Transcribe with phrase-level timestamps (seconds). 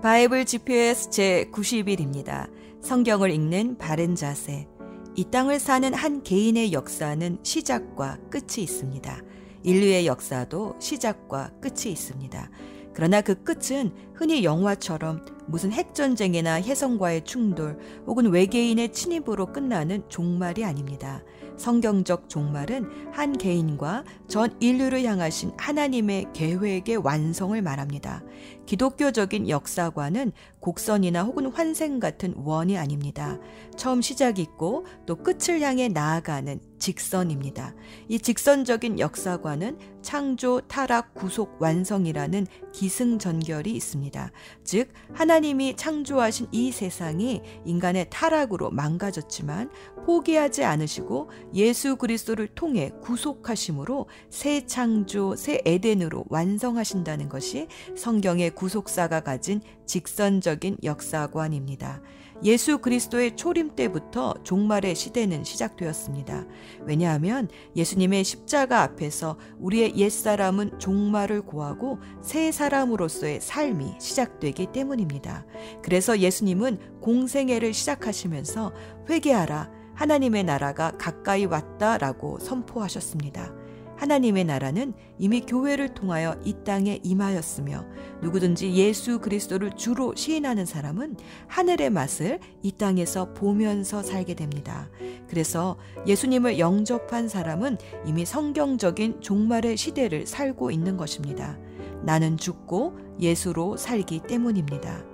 [0.00, 2.48] 바이블 GPS 제 90일입니다.
[2.80, 4.66] 성경을 읽는 바른 자세.
[5.14, 9.22] 이 땅을 사는 한 개인의 역사는 시작과 끝이 있습니다.
[9.62, 12.50] 인류의 역사도 시작과 끝이 있습니다.
[12.94, 21.22] 그러나 그 끝은 흔히 영화처럼 무슨 핵전쟁이나 혜성과의 충돌 혹은 외계인의 침입으로 끝나는 종말이 아닙니다.
[21.56, 28.22] 성경적 종말은 한 개인과 전 인류를 향하신 하나님의 계획의 완성을 말합니다.
[28.66, 33.38] 기독교적인 역사관은 곡선이나 혹은 환생 같은 원이 아닙니다.
[33.76, 37.74] 처음 시작이 있고 또 끝을 향해 나아가는 직선입니다.
[38.08, 44.32] 이 직선적인 역사관은 창조, 타락, 구속, 완성이라는 기승전결이 있습니다.
[44.64, 49.70] 즉, 하나님이 창조하신 이 세상이 인간의 타락으로 망가졌지만
[50.06, 59.60] 포기하지 않으시고 예수 그리스도를 통해 구속하심으로 새 창조, 새 에덴으로 완성하신다는 것이 성경의 구속사가 가진
[59.86, 62.00] 직선적인 역사관입니다.
[62.44, 66.44] 예수 그리스도의 초림 때부터 종말의 시대는 시작되었습니다.
[66.80, 75.46] 왜냐하면 예수님의 십자가 앞에서 우리의 옛사람은 종말을 고하고 새 사람으로서의 삶이 시작되기 때문입니다.
[75.82, 78.72] 그래서 예수님은 공생애를 시작하시면서
[79.08, 79.70] 회개하라.
[79.94, 83.61] 하나님의 나라가 가까이 왔다라고 선포하셨습니다.
[84.02, 87.86] 하나님의 나라는 이미 교회를 통하여 이 땅에 임하였으며
[88.20, 94.90] 누구든지 예수 그리스도를 주로 시인하는 사람은 하늘의 맛을 이 땅에서 보면서 살게 됩니다.
[95.28, 101.56] 그래서 예수님을 영접한 사람은 이미 성경적인 종말의 시대를 살고 있는 것입니다.
[102.02, 105.11] 나는 죽고 예수로 살기 때문입니다.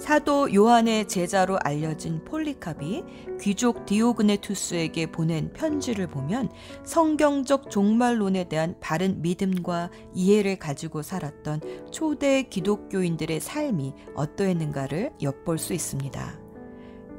[0.00, 3.04] 사도 요한의 제자로 알려진 폴리캅이
[3.38, 6.50] 귀족 디오그네투스에게 보낸 편지를 보면
[6.84, 11.60] 성경적 종말론에 대한 바른 믿음과 이해를 가지고 살았던
[11.92, 16.40] 초대 기독교인들의 삶이 어떠했는가를 엿볼 수 있습니다.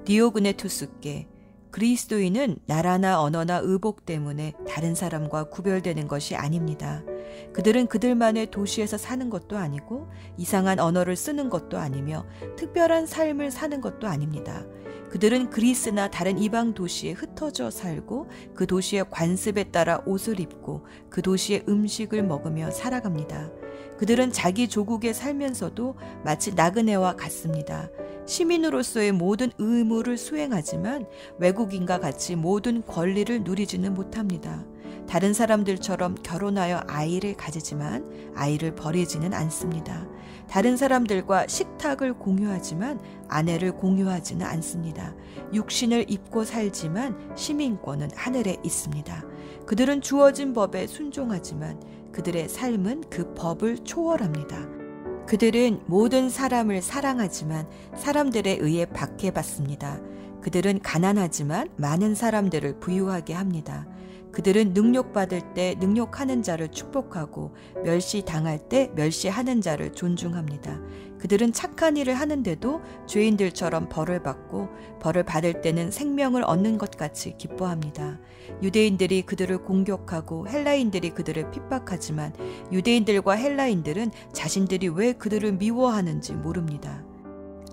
[0.05, 1.30] 디오그네투스께
[1.71, 7.03] 그리스도인은 나라나 언어나 의복 때문에 다른 사람과 구별되는 것이 아닙니다.
[7.53, 12.25] 그들은 그들만의 도시에서 사는 것도 아니고 이상한 언어를 쓰는 것도 아니며
[12.57, 14.65] 특별한 삶을 사는 것도 아닙니다.
[15.09, 21.65] 그들은 그리스나 다른 이방 도시에 흩어져 살고 그 도시의 관습에 따라 옷을 입고 그 도시의
[21.67, 23.60] 음식을 먹으며 살아갑니다.
[24.01, 25.93] 그들은 자기 조국에 살면서도
[26.25, 27.87] 마치 나그네와 같습니다.
[28.25, 31.05] 시민으로서의 모든 의무를 수행하지만
[31.37, 34.65] 외국인과 같이 모든 권리를 누리지는 못합니다.
[35.07, 40.07] 다른 사람들처럼 결혼하여 아이를 가지지만 아이를 버리지는 않습니다.
[40.49, 45.13] 다른 사람들과 식탁을 공유하지만 아내를 공유하지는 않습니다.
[45.53, 49.25] 육신을 입고 살지만 시민권은 하늘에 있습니다.
[49.67, 51.79] 그들은 주어진 법에 순종하지만
[52.11, 54.67] 그들의 삶은 그 법을 초월합니다.
[55.27, 59.99] 그들은 모든 사람을 사랑하지만 사람들에 의해 박해받습니다.
[60.41, 63.87] 그들은 가난하지만 많은 사람들을 부유하게 합니다.
[64.31, 67.53] 그들은 능력받을 때 능력하는 자를 축복하고
[67.83, 70.79] 멸시당할 때 멸시하는 자를 존중합니다.
[71.19, 78.19] 그들은 착한 일을 하는데도 죄인들처럼 벌을 받고 벌을 받을 때는 생명을 얻는 것 같이 기뻐합니다.
[78.63, 82.33] 유대인들이 그들을 공격하고 헬라인들이 그들을 핍박하지만
[82.71, 87.03] 유대인들과 헬라인들은 자신들이 왜 그들을 미워하는지 모릅니다.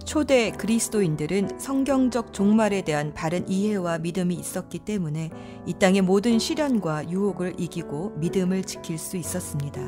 [0.09, 5.29] 초대 그리스도인들은 성경적 종말에 대한 바른 이해와 믿음이 있었기 때문에
[5.67, 9.83] 이 땅의 모든 시련과 유혹을 이기고 믿음을 지킬 수 있었습니다.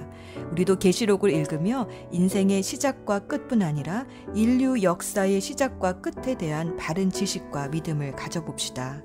[0.52, 8.12] 우리도 계시록을 읽으며 인생의 시작과 끝뿐 아니라 인류 역사의 시작과 끝에 대한 바른 지식과 믿음을
[8.12, 9.02] 가져봅시다.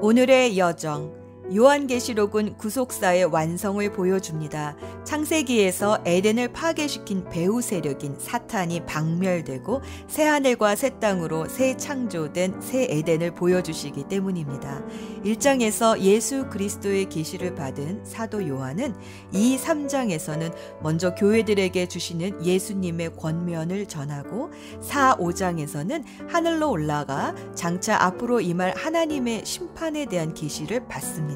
[0.00, 4.76] 오늘의 여정 요한계시록은 구속사의 완성을 보여줍니다.
[5.04, 13.34] 창세기에서 에덴을 파괴시킨 배후 세력인 사탄이 박멸되고 새 하늘과 새 땅으로 새 창조된 새 에덴을
[13.34, 14.82] 보여주시기 때문입니다.
[15.24, 18.94] 1장에서 예수 그리스도의 계시를 받은 사도 요한은
[19.32, 20.52] 이 3장에서는
[20.82, 24.50] 먼저 교회들에게 주시는 예수님의 권면을 전하고
[24.80, 31.35] 4, 5장에서는 하늘로 올라가 장차 앞으로 임할 하나님의 심판에 대한 계시를 받습니다.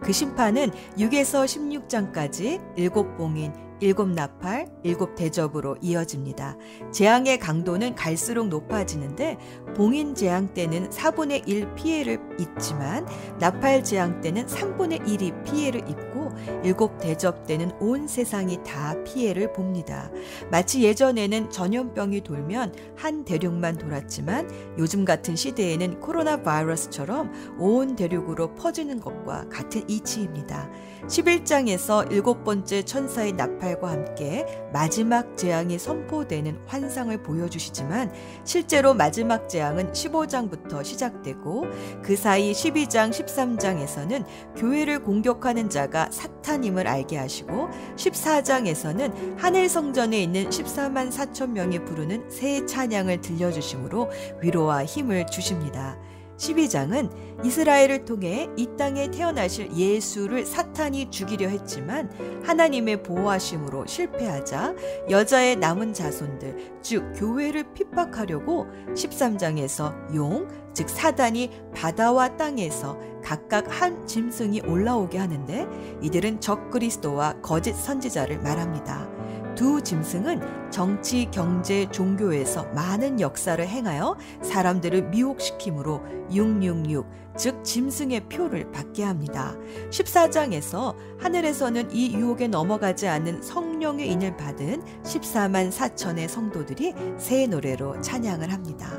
[0.00, 6.56] 그 심판은 6에서 16장까지 일곱 봉인, 일곱 나팔, 일곱 대접으로 이어집니다.
[6.92, 9.38] 재앙의 강도는 갈수록 높아지는데
[9.76, 13.06] 봉인 재앙 때는 4분의 1 피해를 입지만
[13.38, 16.28] 나팔 재앙 때는 3분의 1이 피해를 입고
[16.64, 20.10] 일곱 대접 때는 온 세상이 다 피해를 봅니다.
[20.50, 29.00] 마치 예전에는 전염병이 돌면 한 대륙만 돌았지만 요즘 같은 시대에는 코로나 바이러스처럼 온 대륙으로 퍼지는
[29.00, 30.70] 것과 같은 이치입니다.
[31.06, 38.12] 11장에서 일곱 번째 천사의 나팔 과 함께 마지막 재앙이 선포되는 환상을 보여주시지만
[38.44, 41.66] 실제로 마지막 재앙은 15장부터 시작되고
[42.02, 44.24] 그 사이 12장, 13장에서는
[44.56, 52.64] 교회를 공격하는 자가 사탄임을 알게 하시고 14장에서는 하늘 성전에 있는 14만 4천 명이 부르는 새
[52.66, 54.10] 찬양을 들려주심으로
[54.40, 55.96] 위로와 힘을 주십니다.
[56.38, 62.10] 12장은 이스라엘을 통해 이 땅에 태어나실 예수를 사탄이 죽이려 했지만
[62.44, 64.74] 하나님의 보호하심으로 실패하자
[65.10, 74.60] 여자의 남은 자손들, 즉 교회를 핍박하려고 13장에서 용, 즉 사단이 바다와 땅에서 각각 한 짐승이
[74.60, 75.66] 올라오게 하는데
[76.02, 79.17] 이들은 적그리스도와 거짓 선지자를 말합니다.
[79.58, 86.00] 두 짐승은 정치, 경제, 종교에서 많은 역사를 행하여 사람들을 미혹시키므로
[86.30, 87.04] 666,
[87.36, 89.56] 즉 짐승의 표를 받게 합니다.
[89.90, 98.52] 14장에서 하늘에서는 이 유혹에 넘어가지 않는 성령의 인을 받은 14만 4천의 성도들이 새 노래로 찬양을
[98.52, 98.92] 합니다.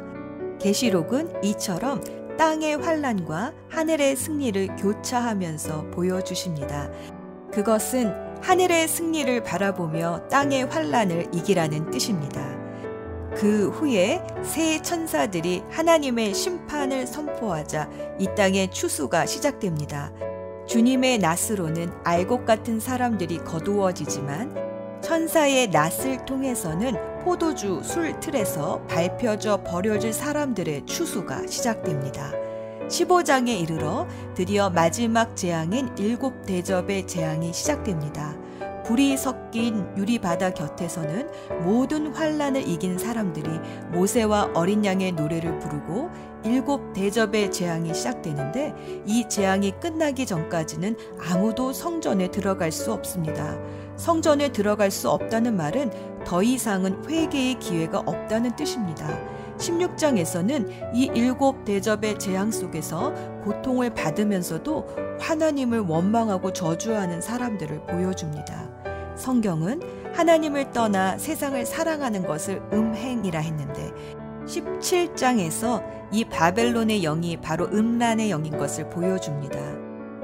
[0.60, 2.02] 계시록은 이처럼
[2.38, 6.90] 땅의 환란과 하늘의 승리를 교차하면서 보여주십니다.
[7.50, 12.58] 그것은 하늘의 승리를 바라보며 땅의 환란을 이기라는 뜻입니다.
[13.36, 17.90] 그 후에 새 천사들이 하나님의 심판을 선포하자
[18.20, 20.12] 이 땅의 추수가 시작됩니다.
[20.68, 24.56] 주님의 낫으로는 알곡 같은 사람들이 거두어지지만
[25.02, 32.32] 천사의 낫을 통해서는 포도주 술 틀에서 밟혀져 버려질 사람들의 추수가 시작됩니다.
[32.90, 38.36] 15장에 이르러 드디어 마지막 재앙인 일곱 대접의 재앙이 시작됩니다.
[38.84, 41.30] 불이 섞인 유리바다 곁에서는
[41.62, 43.48] 모든 환란을 이긴 사람들이
[43.92, 46.10] 모세와 어린 양의 노래를 부르고
[46.44, 48.74] 일곱 대접의 재앙이 시작되는데
[49.06, 50.98] 이 재앙이 끝나기 전까지는
[51.30, 53.60] 아무도 성전에 들어갈 수 없습니다.
[53.98, 59.39] 성전에 들어갈 수 없다는 말은 더 이상은 회개의 기회가 없다는 뜻입니다.
[59.60, 63.14] 16장에서는 이 일곱 대접의 재앙 속에서
[63.44, 69.16] 고통을 받으면서도 하나님을 원망하고 저주하는 사람들을 보여줍니다.
[69.16, 69.82] 성경은
[70.14, 73.92] 하나님을 떠나 세상을 사랑하는 것을 음행이라 했는데
[74.46, 79.60] 17장에서 이 바벨론의 영이 바로 음란의 영인 것을 보여줍니다.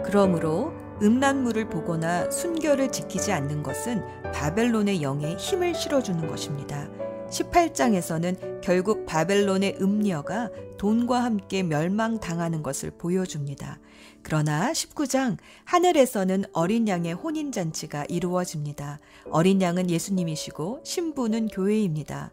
[0.04, 4.02] 그러므로 음란물을 보거나 순결을 지키지 않는 것은
[4.34, 6.88] 바벨론의 영에 힘을 실어주는 것입니다.
[7.36, 13.80] 18장에서는 결국 바벨론의 음녀가 돈과 함께 멸망당하는 것을 보여줍니다.
[14.24, 19.00] 그러나 19장 하늘에서는 어린 양의 혼인 잔치가 이루어집니다.
[19.30, 22.32] 어린 양은 예수님이시고 신부는 교회입니다.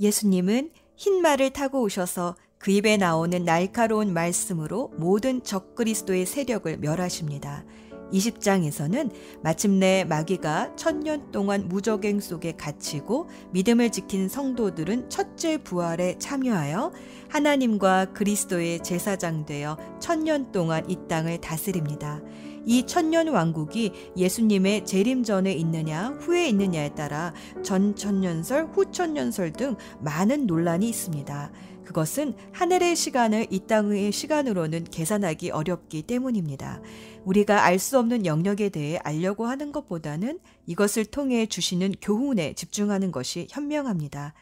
[0.00, 7.64] 예수님은 흰 말을 타고 오셔서 그 입에 나오는 날카로운 말씀으로 모든 적그리스도의 세력을 멸하십니다.
[8.12, 9.10] 20장에서는
[9.42, 16.92] 마침내 마귀가 천년 동안 무적행 속에 갇히고 믿음을 지킨 성도들은 첫째 부활에 참여하여
[17.28, 22.20] 하나님과 그리스도의 제사장 되어 천년 동안 이 땅을 다스립니다.
[22.64, 29.74] 이 천년 왕국이 예수님의 재림 전에 있느냐 후에 있느냐에 따라 전 천년설, 후 천년설 등
[30.00, 31.50] 많은 논란이 있습니다.
[31.84, 36.80] 그것은 하늘의 시간을 이 땅의 시간으로는 계산하기 어렵기 때문입니다.
[37.24, 43.46] 우리가 알 수 없는 영역에 대해 알려고 하는 것보다는 이것을 통해 주시는 교훈에 집중하는 것이
[43.50, 44.34] 현명합니다.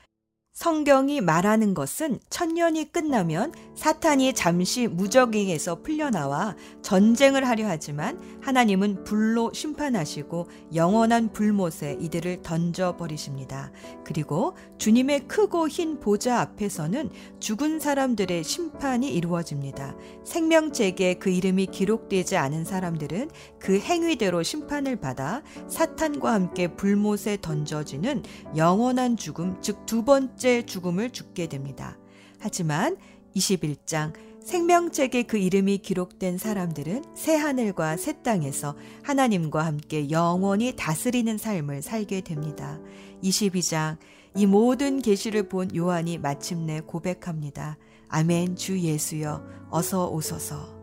[0.61, 10.49] 성경이 말하는 것은 천년이 끝나면 사탄이 잠시 무적행에서 풀려나와 전쟁을 하려 하지만 하나님은 불로 심판하시고
[10.75, 13.73] 영원한 불못에 이들을 던져버리십니다.
[14.05, 17.09] 그리고 주님의 크고 흰 보좌 앞에서는
[17.41, 19.97] 죽은 사람들의 심판이 이루어집니다.
[20.27, 28.25] 생명책에 그 이름이 기록되지 않은 사람들은 그 행위대로 심판을 받아 사탄과 함께 불못에 던져지는
[28.57, 31.97] 영원한 죽음, 즉 두 번째 번째 죽음을 죽게 됩니다.
[32.41, 32.97] 하지만
[33.37, 41.83] 21장 생명책에 그 이름이 기록된 사람들은 새 하늘과 새 땅에서 하나님과 함께 영원히 다스리는 삶을
[41.83, 42.81] 살게 됩니다.
[43.23, 43.99] 22장
[44.35, 47.79] 이 모든 계시를 본 요한이 마침내 고백합니다.
[48.09, 50.81] 아멘 주 예수여 어서 오소서.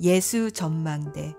[0.00, 1.34] 예수 전망대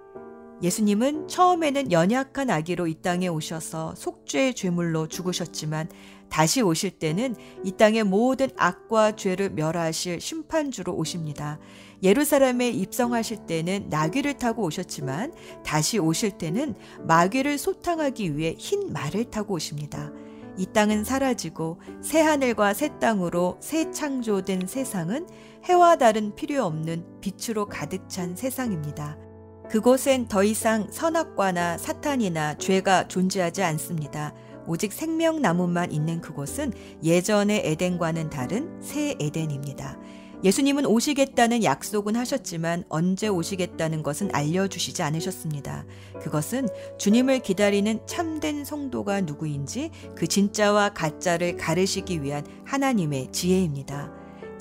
[0.62, 5.90] 예수님은 처음에는 연약한 아기로 이 땅에 오셔서 속죄의 죄물로 죽으셨지만
[6.30, 11.60] 다시 오실 때는 이 땅의 모든 악과 죄를 멸하실 심판주로 오십니다.
[12.04, 15.34] 예루살렘에 입성하실 때는 나귀를 타고 오셨지만
[15.66, 16.76] 다시 오실 때는
[17.08, 20.12] 마귀를 소탕하기 위해 흰 말을 타고 오십니다.
[20.58, 25.26] 이 땅은 사라지고 새 하늘과 새 땅으로 새 창조된 세상은
[25.64, 29.29] 해와 달은 필요 없는 빛으로 가득 찬 세상입니다.
[29.70, 34.34] 그곳엔 더 이상 선악과나 사탄이나 죄가 존재하지 않습니다.
[34.66, 36.74] 오직 생명나무만 있는 그곳은
[37.04, 40.00] 예전의 에덴과는 다른 새 에덴입니다.
[40.44, 45.86] 예수님은 오시겠다는 약속은 하셨지만 언제 오시겠다는 것은 알려주시지 않으셨습니다.
[46.20, 54.12] 그것은 주님을 기다리는 참된 성도가 누구인지 그 진짜와 가짜를 가르시기 위한 하나님의 지혜입니다.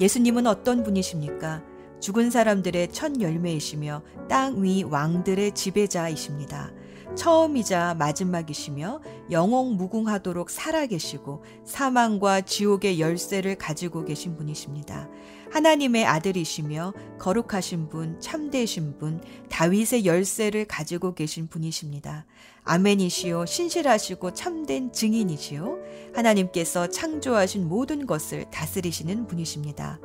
[0.01, 1.63] 예수님은 어떤 분이십니까?
[2.01, 6.73] 죽은 사람들의 첫 열매이시며 땅 위 왕들의 지배자이십니다.
[7.17, 9.01] 처음이자 마지막이시며
[9.31, 15.09] 영웅 무궁하도록 살아계시고 사망과 지옥의 열쇠를 가지고 계신 분이십니다.
[15.51, 22.27] 하나님의 아들이시며 거룩하신 분, 참되신 분, 다윗의 열쇠를 가지고 계신 분이십니다.
[22.65, 25.79] 아멘이시요, 신실하시고 참된 증인이시요,
[26.15, 29.99] 하나님께서 창조하신 모든 것을 다스리시는 분이십니다.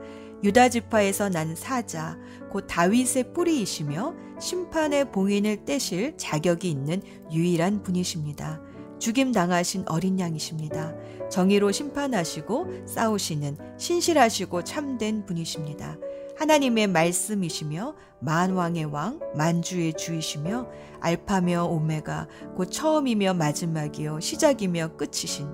[0.44, 2.18] 유다 지파에서 난 사자,
[2.52, 8.62] 곧 다윗의 뿌리이시며 심판의 봉인을 떼실 자격이 있는 유일한 분이십니다.
[9.00, 10.96] 죽임 당하신 어린 양이십니다.
[11.30, 15.98] 정의로 심판하시고 싸우시는 신실하시고 참된 분이십니다.
[16.38, 20.68] 하나님의 말씀이시며 만왕의 왕, 만주의 주이시며
[21.00, 25.48] 알파며 오메가 곧 처음이며 마지막이요 시작이며 끝이신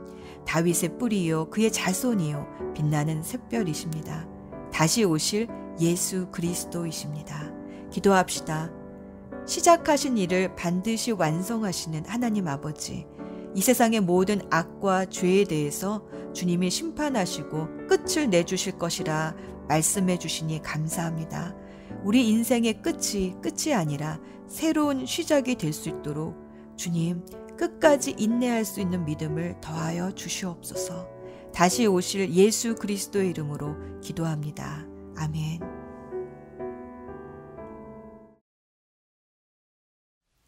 [0.48, 4.38] 다윗의 뿌리요 그의 자손이요 빛나는 샛별이십니다.
[4.79, 5.50] 다시 오실
[5.81, 7.51] 예수 그리스도이십니다.
[7.91, 8.71] 기도합시다.
[9.45, 13.05] 시작하신 일을 반드시 완성하시는 하나님 아버지.
[13.53, 19.36] 이 세상의 모든 악과 죄에 대해서 주님이 심판하시고 끝을 내주실 것이라
[19.67, 21.57] 말씀해 주시니 감사합니다.
[22.05, 24.17] 우리 인생의 끝이 끝이 아니라
[24.48, 26.38] 새로운 시작이 될 수 있도록
[26.77, 27.25] 주님
[27.57, 31.18] 끝까지 인내할 수 있는 믿음을 더하여 주시옵소서.
[31.53, 34.86] 다시 오실 예수 그리스도의 이름으로 기도합니다.
[35.18, 35.60] 아멘.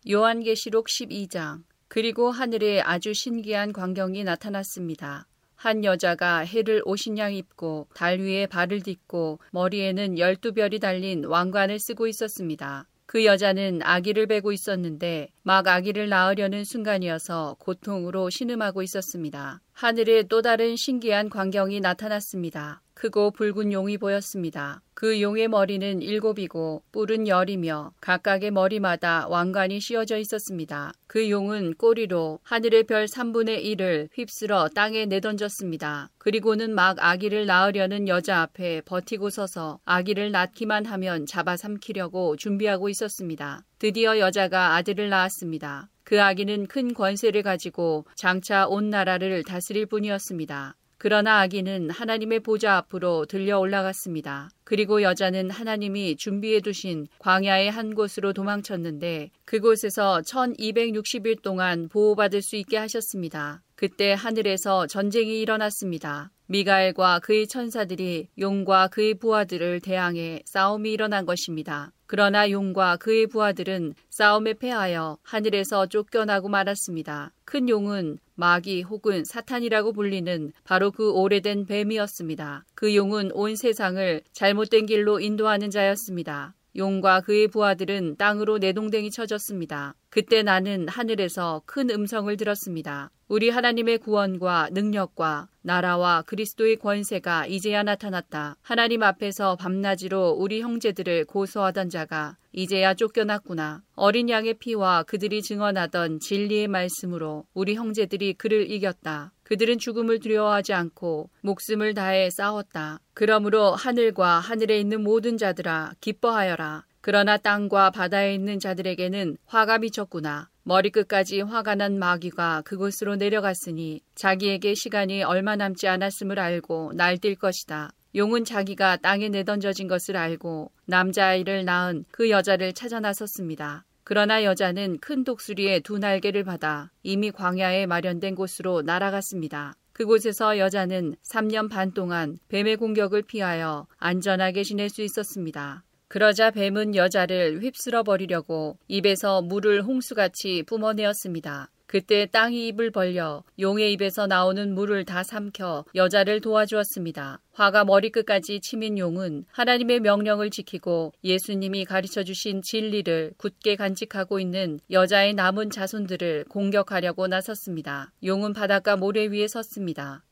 [0.09, 5.27] 요한계시록 12장 그리고 하늘에 아주 신기한 광경이 나타났습니다.
[5.55, 12.07] 한 여자가 해를 오신양 입고 달 위에 발을 딛고 머리에는 열두 별이 달린 왕관을 쓰고
[12.07, 12.87] 있었습니다.
[13.05, 19.61] 그 여자는 아기를 베고 있었는데 막 아기를 낳으려는 순간이어서 고통으로 신음하고 있었습니다.
[19.73, 22.81] 하늘에 또 다른 신기한 광경이 나타났습니다.
[22.93, 24.83] 크고 붉은 용이 보였습니다.
[24.93, 30.93] 그 용의 머리는 일곱이고 뿔은 열이며 각각의 머리마다 왕관이 씌어져 있었습니다.
[31.07, 36.11] 그 용은 꼬리로 하늘의 별 3분의 1을 휩쓸어 땅에 내던졌습니다.
[36.19, 43.63] 그리고는 막 아기를 낳으려는 여자 앞에 버티고 서서 아기를 낳기만 하면 잡아삼키려고 준비하고 있었습니다.
[43.81, 45.89] 드디어 여자가 아들을 낳았습니다.
[46.03, 50.75] 그 아기는 큰 권세를 가지고 장차 온 나라를 다스릴 뿐이었습니다.
[50.99, 54.51] 그러나 아기는 하나님의 보좌 앞으로 들려 올라갔습니다.
[54.63, 62.77] 그리고 여자는 하나님이 준비해 두신 광야의 한 곳으로 도망쳤는데 그곳에서 1260일 동안 보호받을 수 있게
[62.77, 63.63] 하셨습니다.
[63.73, 66.29] 그때 하늘에서 전쟁이 일어났습니다.
[66.51, 71.93] 미가엘과 그의 천사들이 용과 그의 부하들을 대항해 싸움이 일어난 것입니다.
[72.07, 77.31] 그러나 용과 그의 부하들은 싸움에 패하여 하늘에서 쫓겨나고 말았습니다.
[77.45, 82.65] 큰 용은 마귀 혹은 사탄이라고 불리는 바로 그 오래된 뱀이었습니다.
[82.75, 86.53] 그 용은 온 세상을 잘못된 길로 인도하는 자였습니다.
[86.75, 89.95] 용과 그의 부하들은 땅으로 내동댕이 쳐졌습니다.
[90.09, 93.11] 그때 나는 하늘에서 큰 음성을 들었습니다.
[93.27, 98.57] 우리 하나님의 구원과 능력과 나라와 그리스도의 권세가 이제야 나타났다.
[98.61, 103.83] 하나님 앞에서 밤낮으로 우리 형제들을 고소하던 자가 이제야 쫓겨났구나.
[103.95, 109.31] 어린 양의 피와 그들이 증언하던 진리의 말씀으로 우리 형제들이 그를 이겼다.
[109.51, 113.01] 그들은 죽음을 두려워하지 않고 목숨을 다해 싸웠다.
[113.13, 116.85] 그러므로 하늘과 하늘에 있는 모든 자들아 기뻐하여라.
[117.01, 120.47] 그러나 땅과 바다에 있는 자들에게는 화가 미쳤구나.
[120.63, 127.91] 머리끝까지 화가 난 마귀가 그곳으로 내려갔으니 자기에게 시간이 얼마 남지 않았음을 알고 날뛸 것이다.
[128.15, 133.83] 용은 자기가 땅에 내던져진 것을 알고 남자아이를 낳은 그 여자를 찾아 나섰습니다.
[134.03, 139.73] 그러나 여자는 큰 독수리의 두 날개를 받아 이미 광야에 마련된 곳으로 날아갔습니다.
[139.93, 145.83] 그곳에서 여자는 3년 반 동안 뱀의 공격을 피하여 안전하게 지낼 수 있었습니다.
[146.07, 151.69] 그러자 뱀은 여자를 휩쓸어 버리려고 입에서 물을 홍수같이 뿜어내었습니다.
[151.91, 157.41] 그때 땅이 입을 벌려 용의 입에서 나오는 물을 다 삼켜 여자를 도와주었습니다.
[157.51, 165.33] 화가 머리끝까지 치민 용은 하나님의 명령을 지키고 예수님이 가르쳐 주신 진리를 굳게 간직하고 있는 여자의
[165.33, 168.13] 남은 자손들을 공격하려고 나섰습니다.
[168.23, 170.23] 용은 바닷가 모래 위에 섰습니다.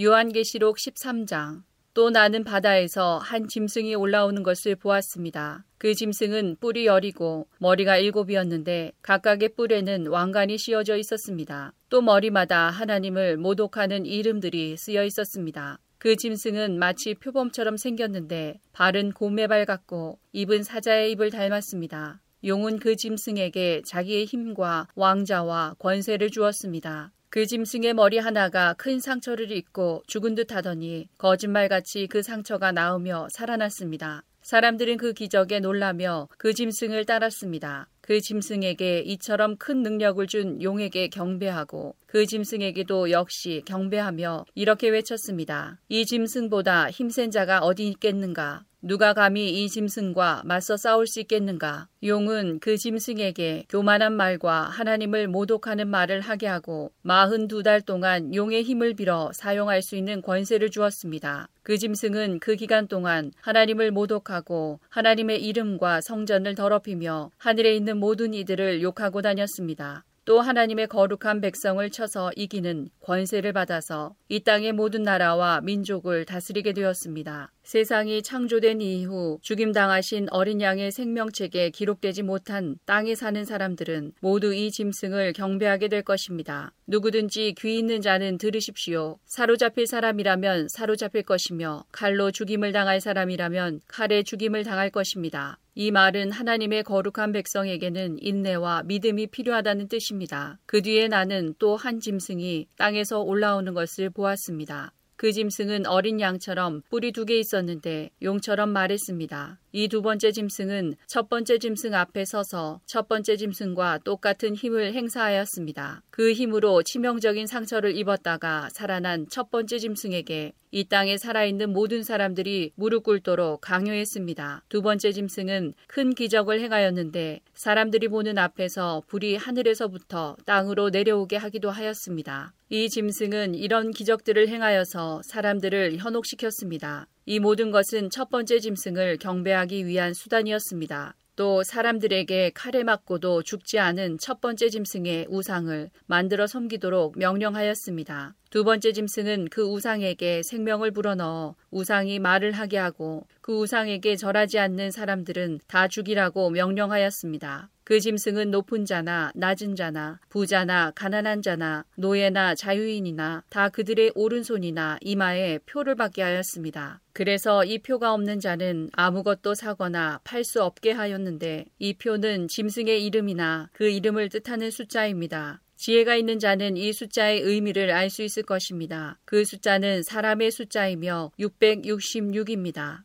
[0.00, 5.64] 요한계시록 13장 또 나는 바다에서 한 짐승이 올라오는 것을 보았습니다.
[5.76, 11.72] 그 짐승은 뿔이 열이고 머리가 일곱이었는데 각각의 뿔에는 왕관이 씌어져 있었습니다.
[11.88, 15.80] 또 머리마다 하나님을 모독하는 이름들이 쓰여 있었습니다.
[15.98, 22.20] 그 짐승은 마치 표범처럼 생겼는데 발은 곰매발 같고 입은 사자의 입을 닮았습니다.
[22.44, 27.12] 용은 그 짐승에게 자기의 힘과 왕자와 권세를 주었습니다.
[27.30, 34.24] 그 짐승의 머리 하나가 큰 상처를 입고 죽은 듯 하더니 거짓말같이 그 상처가 나으며 살아났습니다.
[34.42, 37.88] 사람들은 그 기적에 놀라며 그 짐승을 따랐습니다.
[38.00, 45.78] 그 짐승에게 이처럼 큰 능력을 준 용에게 경배하고 그 짐승에게도 역시 경배하며 이렇게 외쳤습니다.
[45.88, 48.64] 이 짐승보다 힘센 자가 어디 있겠는가?
[48.82, 51.88] 누가 감히 이 짐승과 맞서 싸울 수 있겠는가?
[52.02, 58.94] 용은 그 짐승에게 교만한 말과 하나님을 모독하는 말을 하게 하고 마흔 두달 동안 용의 힘을
[58.94, 61.48] 빌어 사용할 수 있는 권세를 주었습니다.
[61.62, 68.80] 그 짐승은 그 기간 동안 하나님을 모독하고 하나님의 이름과 성전을 더럽히며 하늘에 있는 모든 이들을
[68.80, 70.06] 욕하고 다녔습니다.
[70.30, 77.50] 또 하나님의 거룩한 백성을 쳐서 이기는 권세를 받아서 이 땅의 모든 나라와 민족을 다스리게 되었습니다.
[77.70, 85.34] 세상이 창조된 이후 죽임당하신 어린 양의 생명책에 기록되지 못한 땅에 사는 사람들은 모두 이 짐승을
[85.34, 86.72] 경배하게 될 것입니다.
[86.88, 89.20] 누구든지 귀 있는 자는 들으십시오.
[89.24, 95.56] 사로잡힐 사람이라면 사로잡힐 것이며 칼로 죽임을 당할 사람이라면 칼에 죽임을 당할 것입니다.
[95.76, 100.58] 이 말은 하나님의 거룩한 백성에게는 인내와 믿음이 필요하다는 뜻입니다.
[100.66, 104.92] 그 뒤에 나는 또 한 짐승이 땅에서 올라오는 것을 보았습니다.
[105.20, 109.58] 그 짐승은 어린 양처럼 뿔이 두 개 있었는데 용처럼 말했습니다.
[109.72, 116.02] 이 두 번째 짐승은 첫 번째 짐승 앞에 서서 첫 번째 짐승과 똑같은 힘을 행사하였습니다.
[116.10, 123.02] 그 힘으로 치명적인 상처를 입었다가 살아난 첫 번째 짐승에게 이 땅에 살아있는 모든 사람들이 무릎
[123.02, 124.64] 꿇도록 강요했습니다.
[124.68, 132.52] 두 번째 짐승은 큰 기적을 행하였는데 사람들이 보는 앞에서 불이 하늘에서부터 땅으로 내려오게 하기도 하였습니다.
[132.68, 137.08] 이 짐승은 이런 기적들을 행하여서 사람들을 현혹시켰습니다.
[137.26, 141.14] 이 모든 것은 첫 번째 짐승을 경배하기 위한 수단이었습니다.
[141.36, 148.34] 또 사람들에게 칼에 맞고도 죽지 않은 첫 번째 짐승의 우상을 만들어 섬기도록 명령하였습니다.
[148.50, 154.90] 두 번째 짐승은 그 우상에게 생명을 불어넣어 우상이 말을 하게 하고 그 우상에게 절하지 않는
[154.90, 157.70] 사람들은 다 죽이라고 명령하였습니다.
[157.84, 165.58] 그 짐승은 높은 자나 낮은 자나 부자나 가난한 자나 노예나 자유인이나 다 그들의 오른손이나 이마에
[165.66, 167.00] 표를 받게 하였습니다.
[167.12, 173.70] 그래서 이 표가 없는 자는 아무것도 사거나 팔 수 없게 하였는데 이 표는 짐승의 이름이나
[173.72, 175.60] 그 이름을 뜻하는 숫자입니다.
[175.80, 179.18] 지혜가 있는 자는 이 숫자의 의미를 알 수 있을 것입니다.
[179.24, 182.98] 그 숫자는 사람의 숫자이며 666입니다.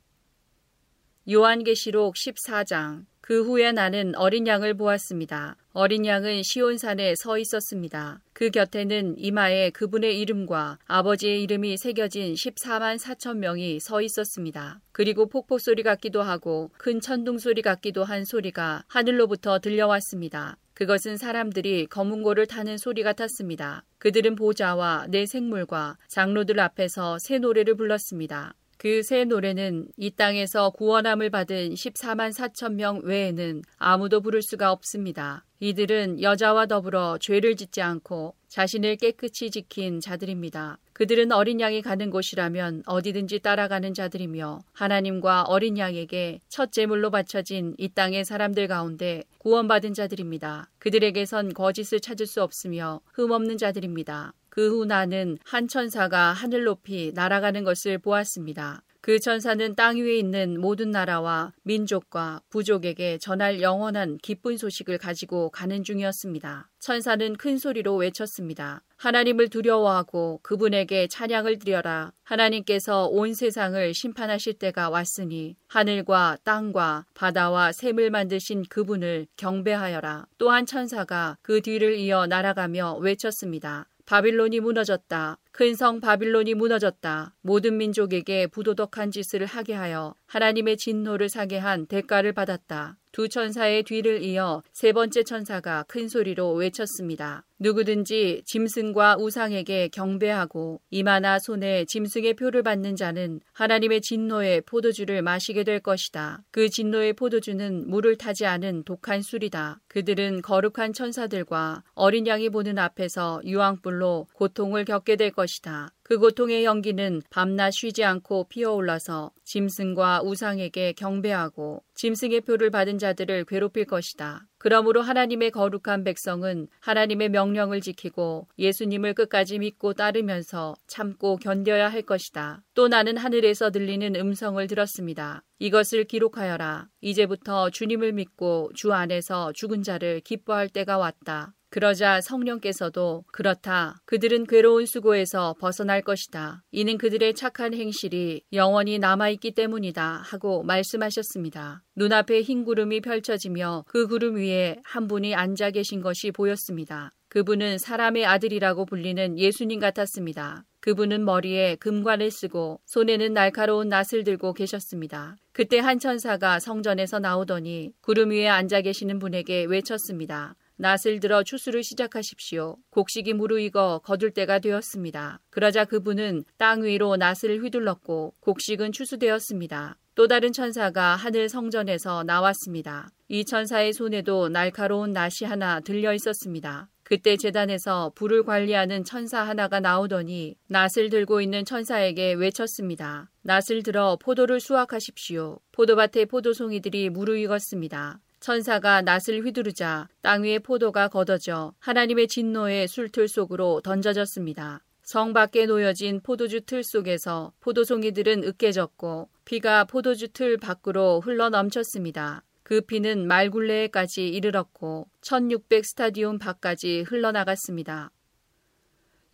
[1.32, 5.56] 요한계시록 14장 그 후에 나는 어린 양을 보았습니다.
[5.72, 8.22] 어린 양은 시온산에 서 있었습니다.
[8.34, 14.82] 그 곁에는 이마에 그분의 이름과 아버지의 이름이 새겨진 14만 4천 명이 서 있었습니다.
[14.92, 20.58] 그리고 폭포 소리 같기도 하고 큰 천둥 소리 같기도 한 소리가 하늘로부터 들려왔습니다.
[20.76, 23.84] 그것은 사람들이 검은고를 타는 소리 같았습니다.
[23.98, 28.54] 그들은 보좌와 내 생물과 장로들 앞에서 새 노래를 불렀습니다.
[28.78, 35.46] 그 새 노래는 이 땅에서 구원함을 받은 14만 4천 명 외에는 아무도 부를 수가 없습니다.
[35.60, 40.78] 이들은 여자와 더불어 죄를 짓지 않고 자신을 깨끗이 지킨 자들입니다.
[40.96, 47.90] 그들은 어린 양이 가는 곳이라면 어디든지 따라가는 자들이며 하나님과 어린 양에게 첫 제물로 바쳐진 이
[47.90, 50.70] 땅의 사람들 가운데 구원받은 자들입니다.
[50.80, 54.34] 그들에게선 거짓을 찾을 수 없으며 흠없는 자들입니다.
[54.48, 58.84] 그 후 나는 한 천사가 하늘 높이 날아가는 것을 보았습니다.
[59.06, 65.84] 그 천사는 땅 위에 있는 모든 나라와 민족과 부족에게 전할 영원한 기쁜 소식을 가지고 가는
[65.84, 66.72] 중이었습니다.
[66.80, 68.82] 천사는 큰 소리로 외쳤습니다.
[68.98, 72.14] 하나님을 두려워하고 그분에게 찬양을 드려라.
[72.24, 80.26] 하나님께서 온 세상을 심판하실 때가 왔으니 하늘과 땅과 바다와 샘을 만드신 그분을 경배하여라.
[80.40, 83.86] 또한 천사가 그 뒤를 이어 날아가며 외쳤습니다.
[84.06, 85.40] 바빌론이 무너졌다.
[85.52, 87.34] 큰 성 바빌론이 무너졌다.
[87.42, 92.98] 모든 민족에게 부도덕한 짓을 하게 하여 하나님의 진노를 사게 한 대가를 받았다.
[93.12, 97.46] 두 천사의 뒤를 이어 세 번째 천사가 큰 소리로 외쳤습니다.
[97.60, 105.80] 누구든지 짐승과 우상에게 경배하고 이마나 손에 짐승의 표를 받는 자는 하나님의 진노의 포도주를 마시게 될
[105.80, 106.44] 것이다.
[106.52, 109.80] 그 진노의 포도주는 물을 타지 않은 독한 술이다.
[109.88, 115.92] 그들은 거룩한 천사들과 어린 양이 보는 앞에서 유황불로 고통을 겪게 될 것이다.
[116.04, 123.86] 그 고통의 연기는 밤낮 쉬지 않고 피어올라서 짐승과 우상에게 경배하고 짐승의 표를 받은 자들을 괴롭힐
[123.86, 124.46] 것이다.
[124.66, 132.64] 그러므로 하나님의 거룩한 백성은 하나님의 명령을 지키고 예수님을 끝까지 믿고 따르면서 참고 견뎌야 할 것이다.
[132.74, 135.44] 또 나는 하늘에서 들리는 음성을 들었습니다.
[135.60, 136.88] 이것을 기록하여라.
[137.00, 141.54] 이제부터 주님을 믿고 주 안에서 죽은 자를 기뻐할 때가 왔다.
[141.76, 143.98] 그러자 성령께서도 그렇다.
[144.06, 146.64] 그들은 괴로운 수고에서 벗어날 것이다.
[146.72, 150.22] 이는 그들의 착한 행실이 영원히 남아있기 때문이다.
[150.24, 151.84] 하고 말씀하셨습니다.
[151.98, 157.12] 눈앞에 흰 구름이 펼쳐지며 그 구름 위에 한 분이 앉아 계신 것이 보였습니다.
[157.28, 160.64] 그분은 사람의 아들이라고 불리는 예수님 같았습니다.
[160.80, 165.36] 그분은 머리에 금관을 쓰고 손에는 날카로운 낫을 들고 계셨습니다.
[165.52, 170.56] 그때 한 천사가 성전에서 나오더니 구름 위에 앉아 계시는 분에게 외쳤습니다.
[170.78, 172.78] 낫을 들어 추수를 시작하십시오.
[172.90, 175.40] 곡식이 무르익어 거둘 때가 되었습니다.
[175.50, 179.98] 그러자 그분은 땅 위로 낫을 휘둘렀고 곡식은 추수되었습니다.
[180.16, 183.10] 또 다른 천사가 하늘 성전에서 나왔습니다.
[183.28, 186.90] 이 천사의 손에도 날카로운 낫이 하나 들려 있었습니다.
[187.04, 193.30] 그때 재단에서 불을 관리하는 천사 하나가 나오더니 낫을 들고 있는 천사에게 외쳤습니다.
[193.44, 195.60] 낫을 들어 포도를 수확하십시오.
[195.72, 198.20] 포도밭의 포도송이들이 무르익었습니다.
[198.46, 204.84] 천사가 낫을 휘두르자 땅 위에 포도가 걷어져 하나님의 진노의 술틀 속으로 던져졌습니다.
[205.02, 212.44] 성 밖에 놓여진 포도주 틀 속에서 포도송이들은 으깨졌고 피가 포도주 틀 밖으로 흘러 넘쳤습니다.
[212.62, 218.12] 그 피는 말굴레에까지 이르렀고 1600 스타디움 밖까지 흘러나갔습니다.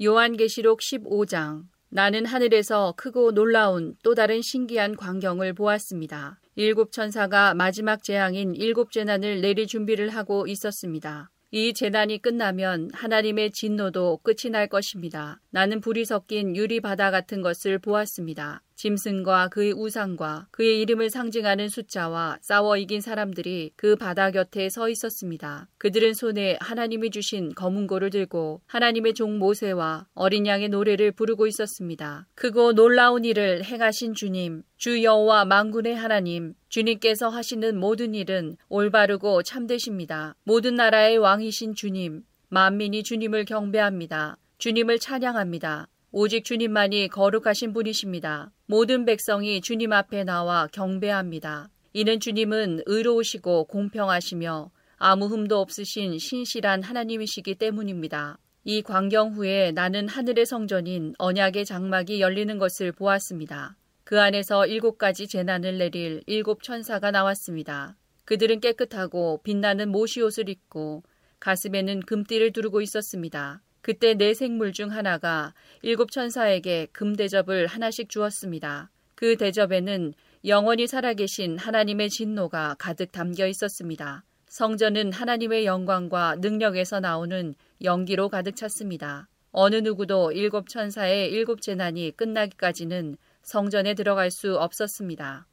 [0.02, 6.39] 요한계시록 15장 나는 하늘에서 크고 놀라운 또 다른 신기한 광경을 보았습니다.
[6.56, 11.32] 일곱 천사가 마지막 재앙인 일곱 재난을 내릴 준비를 하고 있었습니다.
[11.54, 15.40] 이 재난이 끝나면 하나님의 진노도 끝이 날 것입니다.
[15.50, 18.64] 나는 불이 섞인 유리 바다 같은 것을 보았습니다.
[18.82, 25.67] 짐승과 그의 우상과 그의 이름을 상징하는 숫자와 싸워 이긴 사람들이 그 바다 곁에 서 있었습니다.
[25.78, 32.28] 그들은 손에 하나님이 주신 검은 고를 들고 하나님의 종 모세와 어린 양의 노래를 부르고 있었습니다.
[32.34, 40.36] 크고 놀라운 일을 행하신 주님, 주 여호와 망군의 하나님, 주님께서 하시는 모든 일은 올바르고 참되십니다.
[40.44, 44.38] 모든 나라의 왕이신 주님, 만민이 주님을 경배합니다.
[44.58, 45.88] 주님을 찬양합니다.
[46.13, 48.52] 오직 주님만이 거룩하신 분이십니다.
[48.65, 51.69] 모든 백성이 주님 앞에 나와 경배합니다.
[51.93, 58.39] 이는 주님은 의로우시고 공평하시며 아무 흠도 없으신 신실한 하나님이시기 때문입니다.
[58.65, 63.78] 이 광경 후에 나는 하늘의 성전인 언약의 장막이 열리는 것을 보았습니다.
[64.04, 67.95] 그 안에서 일곱 가지 재난을 내릴 일곱 천사가 나왔습니다.
[68.26, 71.04] 그들은 깨끗하고 빛나는 모시옷을 입고
[71.39, 73.62] 가슴에는 금띠를 두르고 있었습니다.
[73.82, 78.89] 그때 네 생물 중 하나가 일곱 천사에게 금 대접을 하나씩 주었습니다.
[79.15, 80.13] 그 대접에는
[80.46, 84.24] 영원히 살아계신 하나님의 진노가 가득 담겨 있었습니다.
[84.48, 89.28] 성전은 하나님의 영광과 능력에서 나오는 연기로 가득 찼습니다.
[89.52, 95.48] 어느 누구도 일곱 천사의 일곱 재난이 끝나기까지는 성전에 들어갈 수 없었습니다.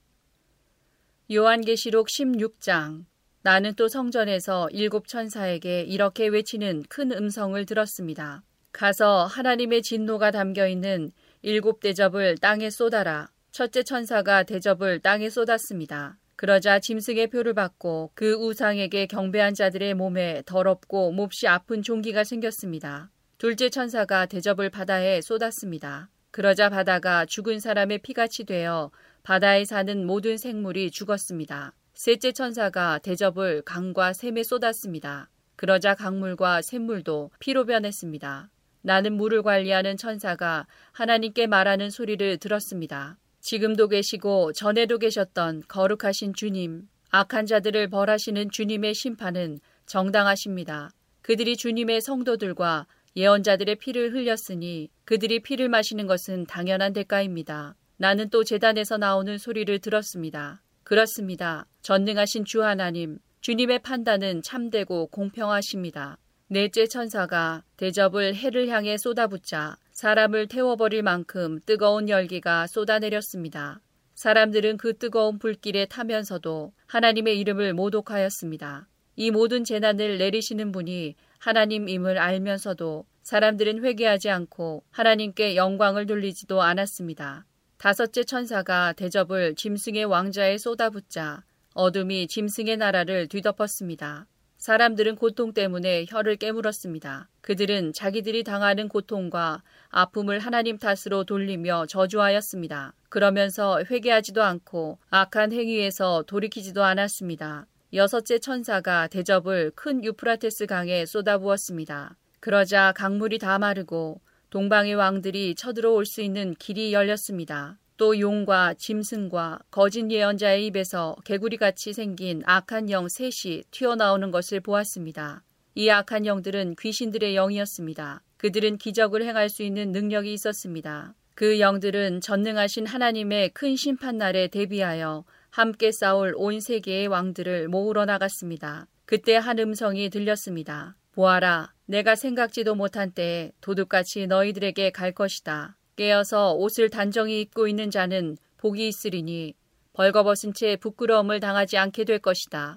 [1.31, 3.05] 요한계시록 16장
[3.43, 8.43] 나는 또 성전에서 일곱 천사에게 이렇게 외치는 큰 음성을 들었습니다.
[8.73, 13.29] 가서 하나님의 진노가 담겨 있는 일곱 대접을 땅에 쏟아라.
[13.53, 16.19] 첫째 천사가 대접을 땅에 쏟았습니다.
[16.37, 23.11] 그러자 짐승의 표를 받고 그 우상에게 경배한 자들의 몸에 더럽고 몹시 아픈 종기가 생겼습니다.
[23.39, 26.11] 둘째 천사가 대접을 바다에 쏟았습니다.
[26.31, 28.91] 그러자 바다가 죽은 사람의 피같이 되어
[29.23, 31.75] 바다에 사는 모든 생물이 죽었습니다.
[31.99, 35.29] 셋째 천사가 대접을 강과 샘에 쏟았습니다.
[35.57, 38.51] 그러자 강물과 샘물도 피로 변했습니다.
[38.83, 43.19] 나는 물을 관리하는 천사가 하나님께 말하는 소리를 들었습니다.
[43.41, 50.91] 지금도 계시고 전에도 계셨던 거룩하신 주님, 악한 자들을 벌하시는 주님의 심판은 정당하십니다.
[51.23, 57.75] 그들이 주님의 성도들과 예언자들의 피를 흘렸으니 그들이 피를 마시는 것은 당연한 대가입니다.
[57.97, 60.63] 나는 또 재단에서 나오는 소리를 들었습니다.
[60.89, 61.67] 그렇습니다.
[61.83, 66.17] 전능하신 주 하나님, 주님의 판단은 참되고 공평하십니다.
[66.49, 73.83] 넷째 천사가 대접을 해를 향해 쏟아붓자 사람을 태워버릴 만큼 뜨거운 열기가 쏟아내렸습니다.
[74.15, 78.89] 사람들은 그 뜨거운 불길에 타면서도 하나님의 이름을 모독하였습니다.
[79.17, 87.45] 이 모든 재난을 내리시는 분이 하나님임을 알면서도 사람들은 회개하지 않고 하나님께 영광을 돌리지도 않았습니다.
[87.79, 94.27] 다섯째 천사가 대접을 짐승의 왕자에 쏟아붓자 어둠이 짐승의 나라를 뒤덮었습니다.
[94.57, 97.29] 사람들은 고통 때문에 혀를 깨물었습니다.
[97.41, 102.95] 그들은 자기들이 당하는 고통과 아픔을 하나님 탓으로 돌리며 저주하였습니다.
[103.09, 107.69] 그러면서 회개하지도 않고 악한 행위에서 돌이키지도 않았습니다.
[107.95, 112.17] 여섯째 천사가 대접을 큰 유프라테스 강에 쏟아부었습니다.
[112.41, 117.79] 그러자 강물이 다 마르고 동방의 왕들이 쳐들어올 수 있는 길이 열렸습니다.
[117.99, 125.43] 또 용과 짐승과 거짓 예언자의 입에서 개구리같이 생긴 악한 영 셋이 튀어나오는 것을 보았습니다.
[125.75, 128.23] 이 악한 영들은 귀신들의 영이었습니다.
[128.39, 131.15] 그들은 기적을 행할 수 있는 능력이 있었습니다.
[131.35, 138.87] 그 영들은 전능하신 하나님의 큰 심판날에 대비하여 함께 싸울 온 세계의 왕들을 모으러 나갔습니다.
[139.05, 140.97] 그때 한 음성이 들렸습니다.
[141.13, 145.79] 보아라, 내가 생각지도 못한 때에 도둑같이 너희들에게 갈 것이다.
[145.97, 149.55] 깨어서 옷을 단정히 입고 있는 자는 복이 있으리니
[149.95, 152.77] 벌거벗은 채 부끄러움을 당하지 않게 될 것이다.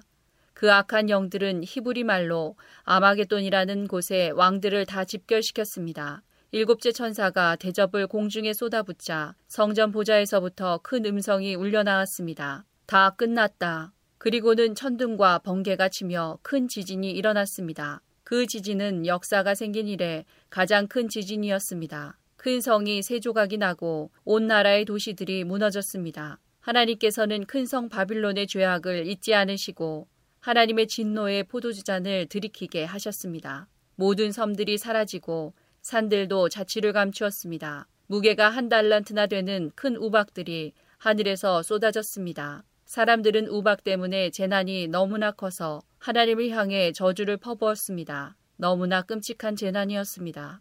[0.54, 6.22] 그 악한 영들은 히브리 말로 아마게돈이라는 곳에 왕들을 다 집결시켰습니다.
[6.50, 12.64] 일곱째 천사가 대접을 공중에 쏟아붓자 성전 보좌에서부터 큰 음성이 울려나왔습니다.
[12.86, 13.92] 다 끝났다.
[14.16, 18.00] 그리고는 천둥과 번개가 치며 큰 지진이 일어났습니다.
[18.24, 22.18] 그 지진은 역사가 생긴 이래 가장 큰 지진이었습니다.
[22.36, 26.38] 큰 성이 세 조각이 나고 온 나라의 도시들이 무너졌습니다.
[26.60, 30.08] 하나님께서는 큰 성 바빌론의 죄악을 잊지 않으시고
[30.40, 33.68] 하나님의 진노의 포도주잔을 들이키게 하셨습니다.
[33.96, 37.86] 모든 섬들이 사라지고 산들도 자취를 감추었습니다.
[38.06, 42.64] 무게가 한 달란트나 되는 큰 우박들이 하늘에서 쏟아졌습니다.
[42.84, 48.36] 사람들은 우박 때문에 재난이 너무나 커서 하나님을 향해 저주를 퍼부었습니다.
[48.56, 50.60] 너무나 끔찍한 재난이었습니다.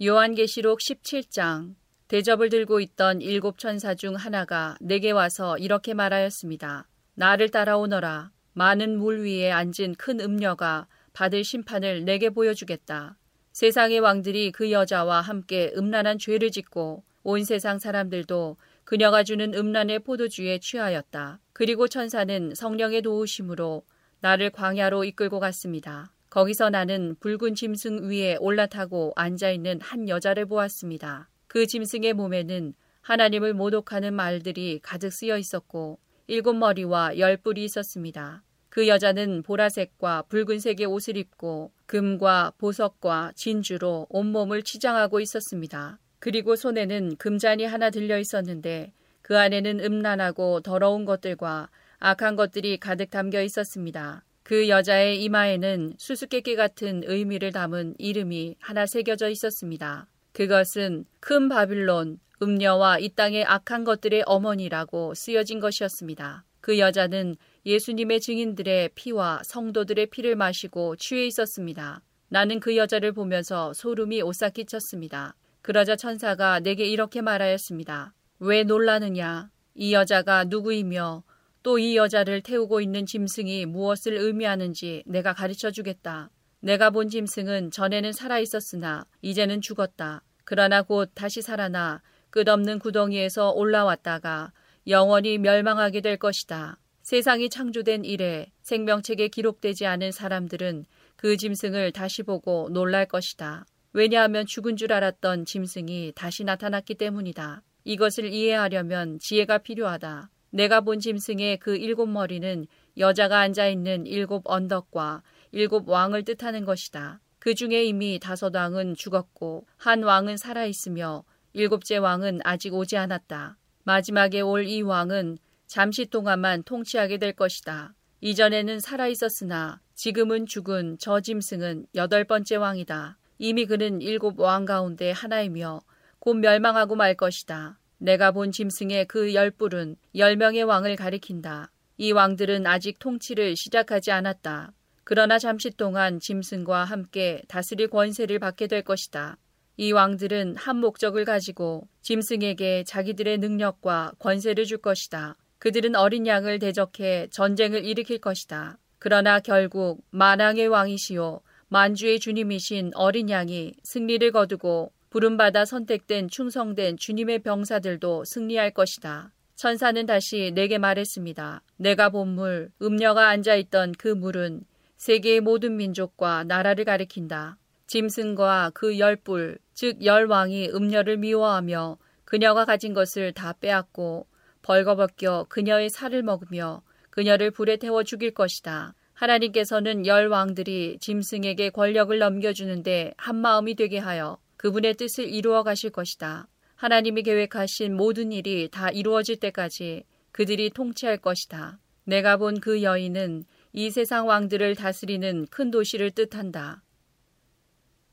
[0.00, 1.74] 요한계시록 17장
[2.06, 6.86] 대접을 들고 있던 일곱 천사 중 하나가 내게 와서 이렇게 말하였습니다.
[7.14, 8.30] 나를 따라오너라.
[8.52, 13.18] 많은 물 위에 앉은 큰 음녀가 받을 심판을 내게 보여주겠다.
[13.50, 20.60] 세상의 왕들이 그 여자와 함께 음란한 죄를 짓고 온 세상 사람들도 그녀가 주는 음란의 포도주에
[20.60, 21.40] 취하였다.
[21.58, 23.82] 그리고 천사는 성령의 도우심으로
[24.20, 26.12] 나를 광야로 이끌고 갔습니다.
[26.30, 31.28] 거기서 나는 붉은 짐승 위에 올라타고 앉아있는 한 여자를 보았습니다.
[31.48, 38.44] 그 짐승의 몸에는 하나님을 모독하는 말들이 가득 쓰여 있었고 일곱 머리와 열 뿔이 있었습니다.
[38.68, 45.98] 그 여자는 보라색과 붉은색의 옷을 입고 금과 보석과 진주로 온몸을 치장하고 있었습니다.
[46.20, 48.92] 그리고 손에는 금잔이 하나 들려 있었는데
[49.28, 54.24] 그 안에는 음란하고 더러운 것들과 악한 것들이 가득 담겨 있었습니다.
[54.42, 60.08] 그 여자의 이마에는 수수께끼 같은 의미를 담은 이름이 하나 새겨져 있었습니다.
[60.32, 66.46] 그것은 큰 바빌론, 음녀와 이 땅의 악한 것들의 어머니라고 쓰여진 것이었습니다.
[66.62, 67.36] 그 여자는
[67.66, 72.00] 예수님의 증인들의 피와 성도들의 피를 마시고 취해 있었습니다.
[72.30, 75.34] 나는 그 여자를 보면서 소름이 오싹 끼쳤습니다.
[75.60, 78.14] 그러자 천사가 내게 이렇게 말하였습니다.
[78.38, 79.50] 왜 놀라느냐?
[79.74, 81.22] 이 여자가 누구이며
[81.62, 86.30] 또 이 여자를 태우고 있는 짐승이 무엇을 의미하는지 내가 가르쳐 주겠다.
[86.60, 90.22] 내가 본 짐승은 전에는 살아 있었으나 이제는 죽었다.
[90.44, 94.52] 그러나 곧 다시 살아나 끝없는 구덩이에서 올라왔다가
[94.86, 96.78] 영원히 멸망하게 될 것이다.
[97.02, 103.66] 세상이 창조된 이래 생명책에 기록되지 않은 사람들은 그 짐승을 다시 보고 놀랄 것이다.
[103.92, 107.62] 왜냐하면 죽은 줄 알았던 짐승이 다시 나타났기 때문이다.
[107.88, 110.28] 이것을 이해하려면 지혜가 필요하다.
[110.50, 112.66] 내가 본 짐승의 그 일곱 머리는
[112.98, 115.22] 여자가 앉아 있는 일곱 언덕과
[115.52, 117.22] 일곱 왕을 뜻하는 것이다.
[117.38, 121.24] 그 중에 이미 다섯 왕은 죽었고 한 왕은 살아 있으며
[121.54, 123.56] 일곱째 왕은 아직 오지 않았다.
[123.84, 127.94] 마지막에 올 이 왕은 잠시 동안만 통치하게 될 것이다.
[128.20, 133.16] 이전에는 살아 있었으나 지금은 죽은 저 짐승은 여덟 번째 왕이다.
[133.38, 135.80] 이미 그는 일곱 왕 가운데 하나이며
[136.18, 137.78] 곧 멸망하고 말 것이다.
[137.98, 141.70] 내가 본 짐승의 그 열 뿔은 열 명의 왕을 가리킨다.
[141.96, 144.72] 이 왕들은 아직 통치를 시작하지 않았다.
[145.04, 149.38] 그러나 잠시 동안 짐승과 함께 다스릴 권세를 받게 될 것이다.
[149.76, 155.36] 이 왕들은 한 목적을 가지고 짐승에게 자기들의 능력과 권세를 줄 것이다.
[155.58, 158.78] 그들은 어린 양을 대적해 전쟁을 일으킬 것이다.
[158.98, 168.24] 그러나 결국 만왕의 왕이시요 만주의 주님이신 어린 양이 승리를 거두고 부름받아 선택된 충성된 주님의 병사들도
[168.24, 169.32] 승리할 것이다.
[169.54, 171.62] 천사는 다시 내게 말했습니다.
[171.78, 174.64] 내가 본 물, 음녀가 앉아있던 그 물은
[174.98, 177.56] 세계의 모든 민족과 나라를 가리킨다.
[177.86, 184.26] 짐승과 그 열불, 즉 열왕이 음녀를 미워하며 그녀가 가진 것을 다 빼앗고
[184.60, 188.94] 벌거벗겨 그녀의 살을 먹으며 그녀를 불에 태워 죽일 것이다.
[189.14, 196.48] 하나님께서는 열 왕들이 짐승에게 권력을 넘겨주는데 한마음이 되게 하여 그분의 뜻을 이루어 가실 것이다.
[196.74, 201.78] 하나님이 계획하신 모든 일이 다 이루어질 때까지 그들이 통치할 것이다.
[202.04, 206.82] 내가 본 그 여인은 이 세상 왕들을 다스리는 큰 도시를 뜻한다.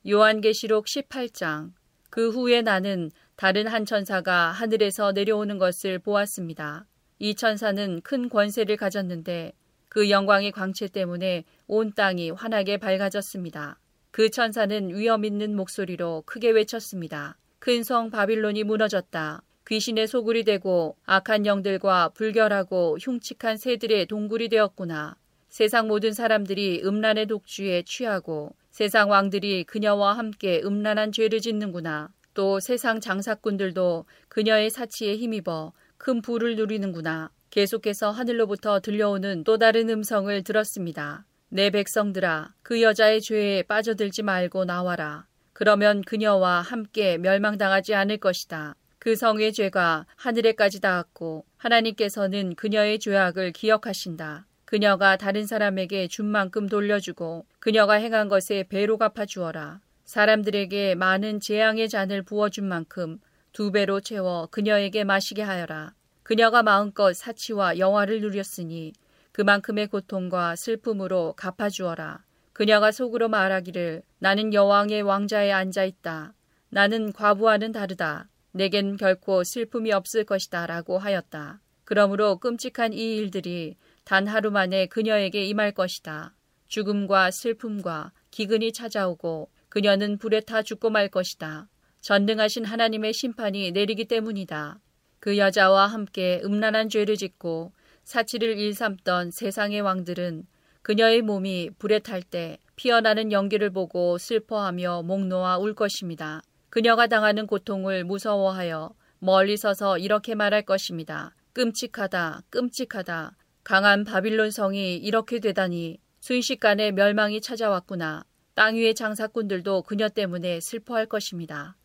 [0.07, 1.73] 요한계시록 18장
[2.09, 6.85] 그 후에 나는 다른 한 천사가 하늘에서 내려오는 것을 보았습니다.
[7.19, 9.53] 이 천사는 큰 권세를 가졌는데
[9.89, 13.79] 그 영광의 광채 때문에 온 땅이 환하게 밝아졌습니다.
[14.15, 17.37] 그 천사는 위험 있는 목소리로 크게 외쳤습니다.
[17.59, 19.41] 큰 성 바빌론이 무너졌다.
[19.67, 25.17] 귀신의 소굴이 되고 악한 영들과 불결하고 흉측한 새들의 동굴이 되었구나.
[25.49, 32.07] 세상 모든 사람들이 음란의 독주에 취하고 세상 왕들이 그녀와 함께 음란한 죄를 짓는구나.
[32.33, 37.31] 또 세상 장사꾼들도 그녀의 사치에 힘입어 큰 부를 누리는구나.
[37.49, 41.25] 계속해서 하늘로부터 들려오는 또 다른 음성을 들었습니다.
[41.49, 45.27] 내 백성들아, 그 여자의 죄에 빠져들지 말고 나와라.
[45.53, 48.75] 그러면 그녀와 함께 멸망당하지 않을 것이다.
[48.97, 54.47] 그 성의 죄가 하늘에까지 닿았고 하나님께서는 그녀의 죄악을 기억하신다.
[54.65, 59.79] 그녀가 다른 사람에게 준 만큼 돌려주고 그녀가 행한 것에 배로 갚아 주어라.
[60.05, 63.19] 사람들에게 많은 재앙의 잔을 부어준 만큼
[63.53, 65.93] 두 배로 채워 그녀에게 마시게 하여라.
[66.23, 68.93] 그녀가 마음껏 사치와 영화를 누렸으니
[69.35, 72.23] 그만큼의 고통과 슬픔으로 갚아주어라.
[72.53, 76.33] 그녀가 속으로 말하기를 나는 여왕의 왕자에 앉아 있다.
[76.69, 78.29] 나는 과부와는 다르다.
[78.53, 80.67] 내겐 결코 슬픔이 없을 것이다.
[80.67, 81.59] 라고 하였다.
[81.83, 86.33] 그러므로 끔찍한 이 일들이 단 하루 만에 그녀에게 임할 것이다.
[86.69, 91.67] 죽음과 슬픔과 기근이 찾아오고 그녀는 불에 타 죽고 말 것이다.
[91.99, 94.79] 전능하신 하나님의 심판이 내리기 때문이다.
[95.19, 97.73] 그 여자와 함께 음란한 죄를 짓고
[98.05, 100.45] 사치를 일삼던 세상의 왕들은
[100.83, 106.41] 그녀의 몸이 불에 탈 때 피어나는 연기를 보고 슬퍼하며 목 놓아 울 것입니다.
[106.69, 111.33] 그녀가 당하는 고통을 무서워하여 멀리 서서 이렇게 말할 것입니다.
[111.53, 113.35] 끔찍하다, 끔찍하다.
[113.63, 118.25] 강한 바빌론 성이 이렇게 되다니 순식간에 멸망이 찾아왔구나.
[118.53, 121.75] 땅 위의 장사꾼들도 그녀 때문에 슬퍼할 것입니다.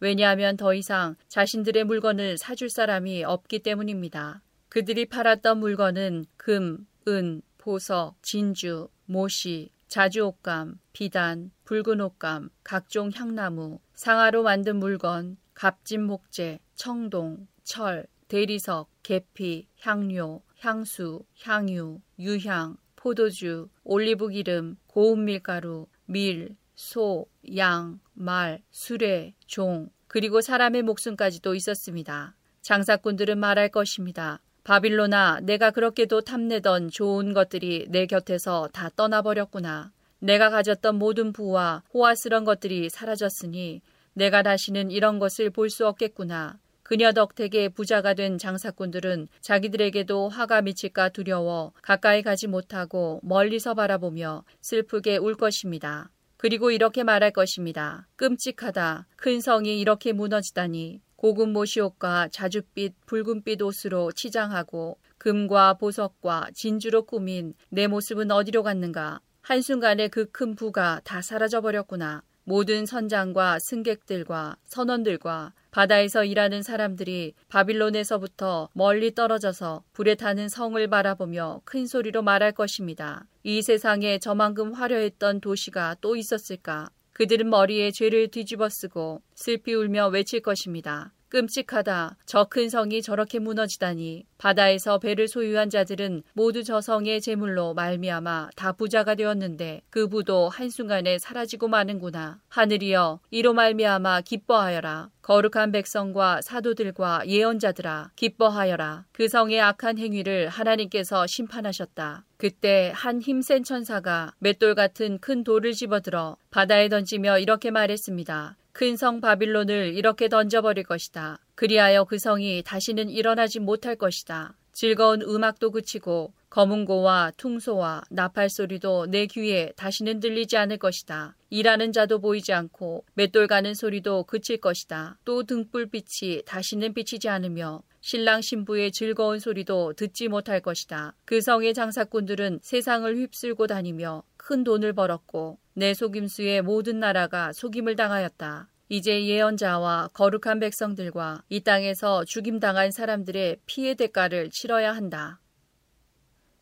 [0.00, 4.42] 왜냐하면 더 이상 자신들의 물건을 사줄 사람이 없기 때문입니다.
[4.68, 14.42] 그들이 팔았던 물건은 금, 은, 보석, 진주, 모시, 자주옷감, 비단, 붉은 옷감, 각종 향나무, 상아로
[14.42, 24.76] 만든 물건, 값진 목재, 청동, 철, 대리석, 계피, 향료, 향수, 향유, 유향, 포도주, 올리브 기름,
[24.86, 27.26] 고운 밀가루, 밀, 소,
[27.56, 32.36] 양, 말, 수레, 종, 그리고 사람의 목숨까지도 있었습니다.
[32.62, 34.40] 장사꾼들은 말할 것입니다.
[34.66, 39.92] 바빌로나, 내가 그렇게도 탐내던 좋은 것들이 내 곁에서 다 떠나버렸구나.
[40.18, 43.80] 내가 가졌던 모든 부와 호화스런 것들이 사라졌으니
[44.14, 46.58] 내가 다시는 이런 것을 볼 수 없겠구나.
[46.82, 55.16] 그녀 덕택에 부자가 된 장사꾼들은 자기들에게도 화가 미칠까 두려워 가까이 가지 못하고 멀리서 바라보며 슬프게
[55.16, 56.10] 울 것입니다.
[56.38, 58.08] 그리고 이렇게 말할 것입니다.
[58.16, 59.06] 끔찍하다.
[59.14, 61.05] 큰 성이 이렇게 무너지다니.
[61.16, 69.20] 고급 모시옷과 자줏빛, 붉은빛 옷으로 치장하고 금과 보석과 진주로 꾸민 내 모습은 어디로 갔는가?
[69.42, 72.22] 한순간에 그 큰 부가 다 사라져 버렸구나.
[72.44, 81.86] 모든 선장과 승객들과 선원들과 바다에서 일하는 사람들이 바빌론에서부터 멀리 떨어져서 불에 타는 성을 바라보며 큰
[81.86, 83.26] 소리로 말할 것입니다.
[83.42, 86.90] 이 세상에 저만큼 화려했던 도시가 또 있었을까?
[87.16, 91.14] 그들은 머리에 죄를 뒤집어 쓰고 슬피 울며 외칠 것입니다.
[91.28, 92.16] 끔찍하다.
[92.26, 94.24] 저 큰 성이 저렇게 무너지다니.
[94.38, 101.18] 바다에서 배를 소유한 자들은 모두 저 성의 재물로 말미암아 다 부자가 되었는데 그 부도 한순간에
[101.18, 102.40] 사라지고 마는구나.
[102.48, 105.10] 하늘이여 이로 말미암아 기뻐하여라.
[105.22, 109.06] 거룩한 백성과 사도들과 예언자들아 기뻐하여라.
[109.12, 112.24] 그 성의 악한 행위를 하나님께서 심판하셨다.
[112.36, 118.56] 그때 한 힘센 천사가 맷돌 같은 큰 돌을 집어들어 바다에 던지며 이렇게 말했습니다.
[118.76, 121.38] 큰 성 바빌론을 이렇게 던져버릴 것이다.
[121.54, 124.54] 그리하여 그 성이 다시는 일어나지 못할 것이다.
[124.72, 131.36] 즐거운 음악도 그치고 검은고와 퉁소와 나팔 소리도 내 귀에 다시는 들리지 않을 것이다.
[131.48, 135.16] 일하는 자도 보이지 않고 맷돌 가는 소리도 그칠 것이다.
[135.24, 141.14] 또 등불빛이 다시는 비치지 않으며 신랑 신부의 즐거운 소리도 듣지 못할 것이다.
[141.24, 148.68] 그 성의 장사꾼들은 세상을 휩쓸고 다니며 큰 돈을 벌었고 내 속임수의 모든 나라가 속임을 당하였다.
[148.88, 155.40] 이제 예언자와 거룩한 백성들과 이 땅에서 죽임당한 사람들의 피해 대가를 치러야 한다.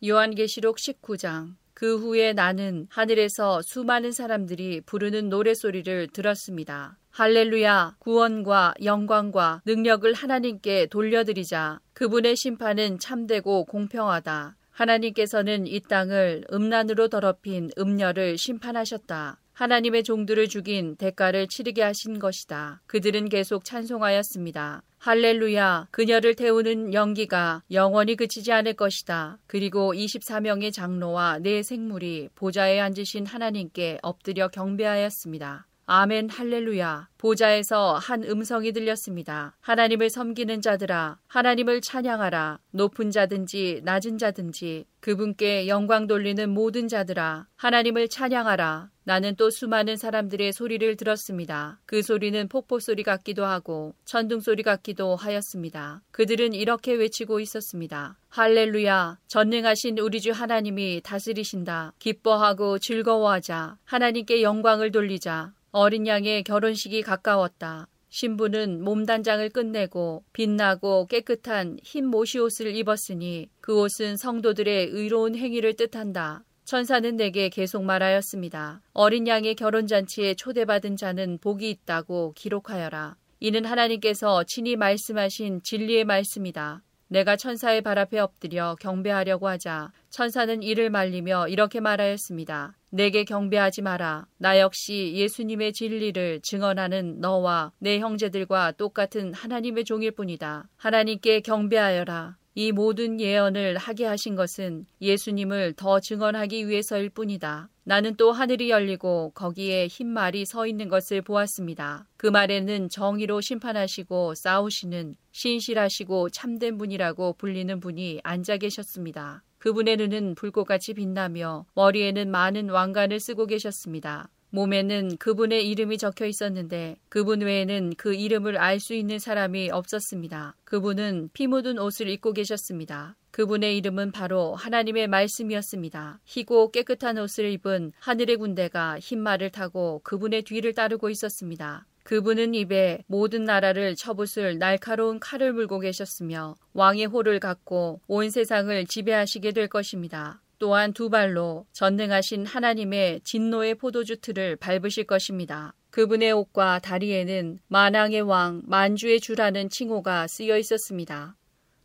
[0.03, 6.97] 요한계시록 19장 그 후에 나는 하늘에서 수많은 사람들이 부르는 노래소리를 들었습니다.
[7.11, 14.57] 할렐루야 구원과 영광과 능력을 하나님께 돌려드리자 그분의 심판은 참되고 공평하다.
[14.75, 19.39] 하나님께서는 이 땅을 음란으로 더럽힌 음녀를 심판하셨다.
[19.53, 22.81] 하나님의 종들을 죽인 대가를 치르게 하신 것이다.
[22.87, 24.83] 그들은 계속 찬송하였습니다.
[24.97, 29.37] 할렐루야, 그녀를 태우는 연기가 영원히 그치지 않을 것이다.
[29.47, 35.67] 그리고 24명의 장로와 네 생물이 보좌에 앉으신 하나님께 엎드려 경배하였습니다.
[35.87, 37.09] 아멘 할렐루야.
[37.19, 39.55] 보좌에서 한 음성이 들렸습니다.
[39.61, 42.59] 하나님을 섬기는 자들아, 하나님을 찬양하라.
[42.71, 48.89] 높은 자든지 낮은 자든지 그분께 영광 돌리는 모든 자들아, 하나님을 찬양하라.
[49.03, 51.79] 나는 또 수많은 사람들의 소리를 들었습니다.
[51.85, 56.01] 그 소리는 폭포 소리 같기도 하고 천둥 소리 같기도 하였습니다.
[56.09, 58.17] 그들은 이렇게 외치고 있었습니다.
[58.29, 59.19] 할렐루야!
[59.27, 61.93] 전능하신 우리 주 하나님이 다스리신다.
[61.99, 63.77] 기뻐하고 즐거워하자.
[63.85, 65.53] 하나님께 영광을 돌리자.
[65.77, 67.89] 어린 양의 결혼식이 가까웠다.
[68.07, 76.45] 신부는 몸단장을 끝내고 빛나고 깨끗한 흰 모시옷을 입었으니 그 옷은 성도들의 의로운 행위를 뜻한다.
[76.63, 78.83] 천사는 내게 계속 말하였습니다.
[78.93, 83.17] 어린 양의 결혼잔치에 초대받은 자는 복이 있다고 기록하여라.
[83.41, 86.83] 이는 하나님께서 친히 말씀하신 진리의 말씀이다.
[87.15, 92.75] 내가 천사의 발 앞에 엎드려 경배하려고 하자 천사는 이를 말리며 이렇게 말하였습니다.
[92.89, 94.25] 내게 경배하지 마라.
[94.37, 100.67] 나 역시 예수님의 진리를 증언하는 너와 내 형제들과 똑같은 하나님의 종일 뿐이다.
[100.75, 102.35] 하나님께 경배하여라.
[102.57, 107.69] 이 모든 예언을 하게 하신 것은 예수님을 더 증언하기 위해서일 뿐이다.
[107.83, 112.07] 나는 또 하늘이 열리고 거기에 흰 말이 서 있는 것을 보았습니다.
[112.15, 119.43] 그 말에는 정의로 심판하시고 싸우시는 신실하시고 참된 분이라고 불리는 분이 앉아 계셨습니다.
[119.57, 124.29] 그분의 눈은 불꽃같이 빛나며 머리에는 많은 왕관을 쓰고 계셨습니다.
[124.55, 130.55] 몸에는 그분의 이름이 적혀 있었는데 그분 외에는 그 이름을 알 수 있는 사람이 없었습니다.
[130.63, 133.15] 그분은 피 묻은 옷을 입고 계셨습니다.
[133.31, 136.21] 그분의 이름은 바로 하나님의 말씀이었습니다.
[136.23, 141.85] 희고 깨끗한 옷을 입은 하늘의 군대가 흰 말을 타고 그분의 뒤를 따르고 있었습니다.
[142.03, 149.51] 그분은 입에 모든 나라를 쳐붓을 날카로운 칼을 물고 계셨으며 왕의 호를 갖고 온 세상을 지배하시게
[149.51, 150.39] 될 것입니다.
[150.59, 155.73] 또한 두 발로 전능하신 하나님의 진노의 포도주 틀을 밟으실 것입니다.
[155.91, 161.35] 그분의 옷과 다리에는 만왕의 왕, 만주의 주라는 칭호가 쓰여 있었습니다.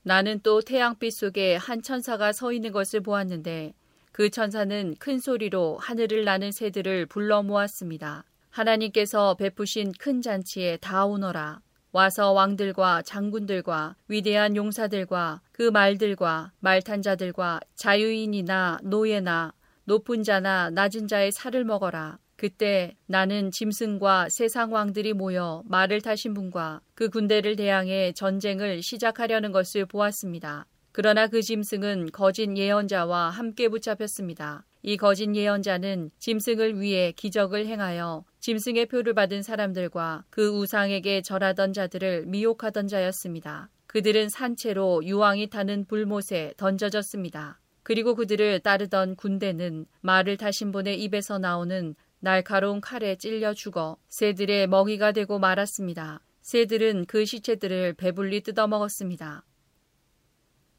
[0.03, 3.75] 나는 또 태양빛 속에 한 천사가 서 있는 것을 보았는데
[4.13, 8.25] 그 천사는 큰 소리로 하늘을 나는 새들을 불러 모았습니다.
[8.51, 11.61] 하나님께서 베푸신 큰 잔치에 다 오너라.
[11.93, 19.53] 와서 왕들과 장군들과 위대한 용사들과 그 말들과 말탄 자들과 자유인이나 노예나
[19.85, 22.19] 높은 자나 낮은 자의 살을 먹어라.
[22.37, 29.85] 그때 나는 짐승과 세상 왕들이 모여 말을 타신 분과 그 군대를 대항해 전쟁을 시작하려는 것을
[29.85, 30.67] 보았습니다.
[30.93, 34.65] 그러나 그 짐승은 거짓 예언자와 함께 붙잡혔습니다.
[34.83, 42.27] 이 거짓 예언자는 짐승을 위해 기적을 행하여 짐승의 표를 받은 사람들과 그 우상에게 절하던 자들을
[42.27, 43.69] 미혹하던 자였습니다.
[43.87, 47.61] 그들은 산채로 유황이 타는 불못에 던져졌습니다.
[47.83, 55.13] 그리고 그들을 따르던 군대는 말을 타신 분의 입에서 나오는 날카로운 칼에 찔려 죽어 새들의 먹이가
[55.13, 56.21] 되고 말았습니다.
[56.41, 59.45] 새들은 그 시체들을 배불리 뜯어먹었습니다.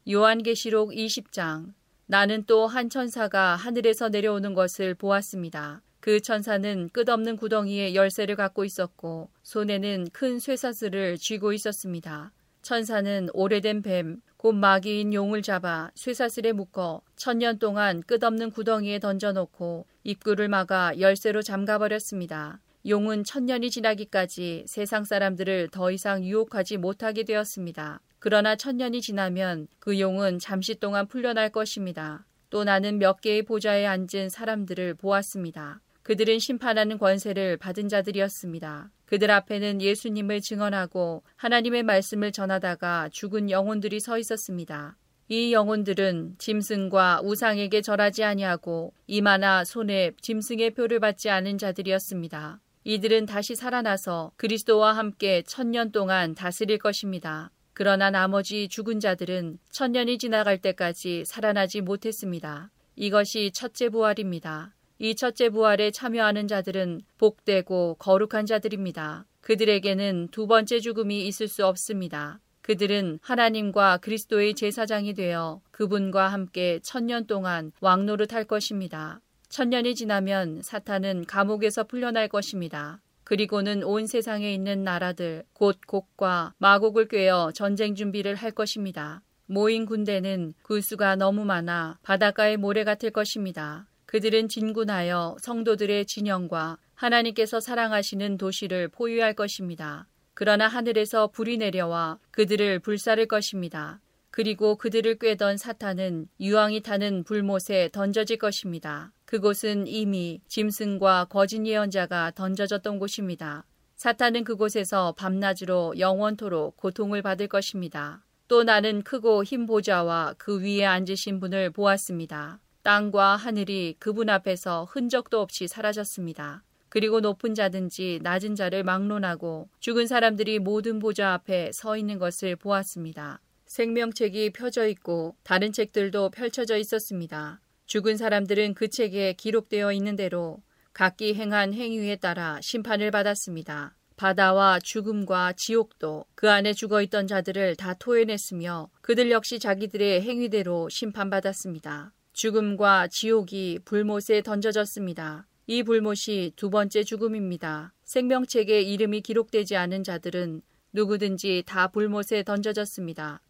[0.08, 1.74] 요한계시록 20장
[2.12, 5.80] 나는 또 한 천사가 하늘에서 내려오는 것을 보았습니다.
[5.98, 12.30] 그 천사는 끝없는 구덩이에 열쇠를 갖고 있었고 손에는 큰 쇠사슬을 쥐고 있었습니다.
[12.60, 20.48] 천사는 오래된 뱀, 곧 마귀인 용을 잡아 쇠사슬에 묶어 천년 동안 끝없는 구덩이에 던져놓고 입구를
[20.48, 22.60] 막아 열쇠로 잠가버렸습니다.
[22.86, 28.02] 용은 천년이 지나기까지 세상 사람들을 더 이상 유혹하지 못하게 되었습니다.
[28.24, 32.24] 그러나 천년이 지나면 그 용은 잠시 동안 풀려날 것입니다.
[32.50, 35.80] 또 나는 몇 개의 보좌에 앉은 사람들을 보았습니다.
[36.04, 38.92] 그들은 심판하는 권세를 받은 자들이었습니다.
[39.06, 44.96] 그들 앞에는 예수님을 증언하고 하나님의 말씀을 전하다가 죽은 영혼들이 서 있었습니다.
[45.26, 52.60] 이 영혼들은 짐승과 우상에게 절하지 아니하고 이마나 손에 짐승의 표를 받지 않은 자들이었습니다.
[52.84, 57.50] 이들은 다시 살아나서 그리스도와 함께 천년 동안 다스릴 것입니다.
[57.74, 62.70] 그러나 나머지 죽은 자들은 천년이 지나갈 때까지 살아나지 못했습니다.
[62.96, 64.74] 이것이 첫째 부활입니다.
[64.98, 69.26] 이 첫째 부활에 참여하는 자들은 복되고 거룩한 자들입니다.
[69.40, 72.40] 그들에게는 두 번째 죽음이 있을 수 없습니다.
[72.60, 79.20] 그들은 하나님과 그리스도의 제사장이 되어 그분과 함께 천년 동안 왕노릇할 것입니다.
[79.48, 83.00] 천년이 지나면 사탄은 감옥에서 풀려날 것입니다.
[83.32, 89.22] 그리고는 온 세상에 있는 나라들, 곧 곡과 마곡을 꿰어 전쟁 준비를 할 것입니다.
[89.46, 93.86] 모인 군대는 구수가 너무 많아 바닷가의 모래 같을 것입니다.
[94.04, 100.06] 그들은 진군하여 성도들의 진영과 하나님께서 사랑하시는 도시를 포위할 것입니다.
[100.34, 104.02] 그러나 하늘에서 불이 내려와 그들을 불사를 것입니다.
[104.30, 109.10] 그리고 그들을 꿰던 사탄은 유황이 타는 불못에 던져질 것입니다.
[109.32, 113.64] 그곳은 이미 짐승과 거짓 예언자가 던져졌던 곳입니다.
[113.96, 118.22] 사탄은 그곳에서 밤낮으로 영원토록 고통을 받을 것입니다.
[118.46, 122.60] 또 나는 크고 흰 보좌와 그 위에 앉으신 분을 보았습니다.
[122.82, 126.62] 땅과 하늘이 그분 앞에서 흔적도 없이 사라졌습니다.
[126.90, 133.40] 그리고 높은 자든지 낮은 자를 막론하고 죽은 사람들이 모든 보좌 앞에 서 있는 것을 보았습니다.
[133.64, 137.62] 생명책이 펴져 있고 다른 책들도 펼쳐져 있었습니다.
[137.92, 140.62] 죽은 사람들은 그 책에 기록되어 있는 대로
[140.94, 143.94] 각기 행한 행위에 따라 심판을 받았습니다.
[144.16, 152.14] 바다와 죽음과 지옥도 그 안에 죽어 있던 자들을 다 토해냈으며 그들 역시 자기들의 행위대로 심판받았습니다.
[152.32, 155.46] 죽음과 지옥이 불못에 던져졌습니다.
[155.66, 157.92] 이 불못이 두 번째 죽음입니다.
[158.04, 160.62] 생명책에 이름이 기록되지 않은 자들은
[160.94, 163.42] 누구든지 다 불못에 던져졌습니다.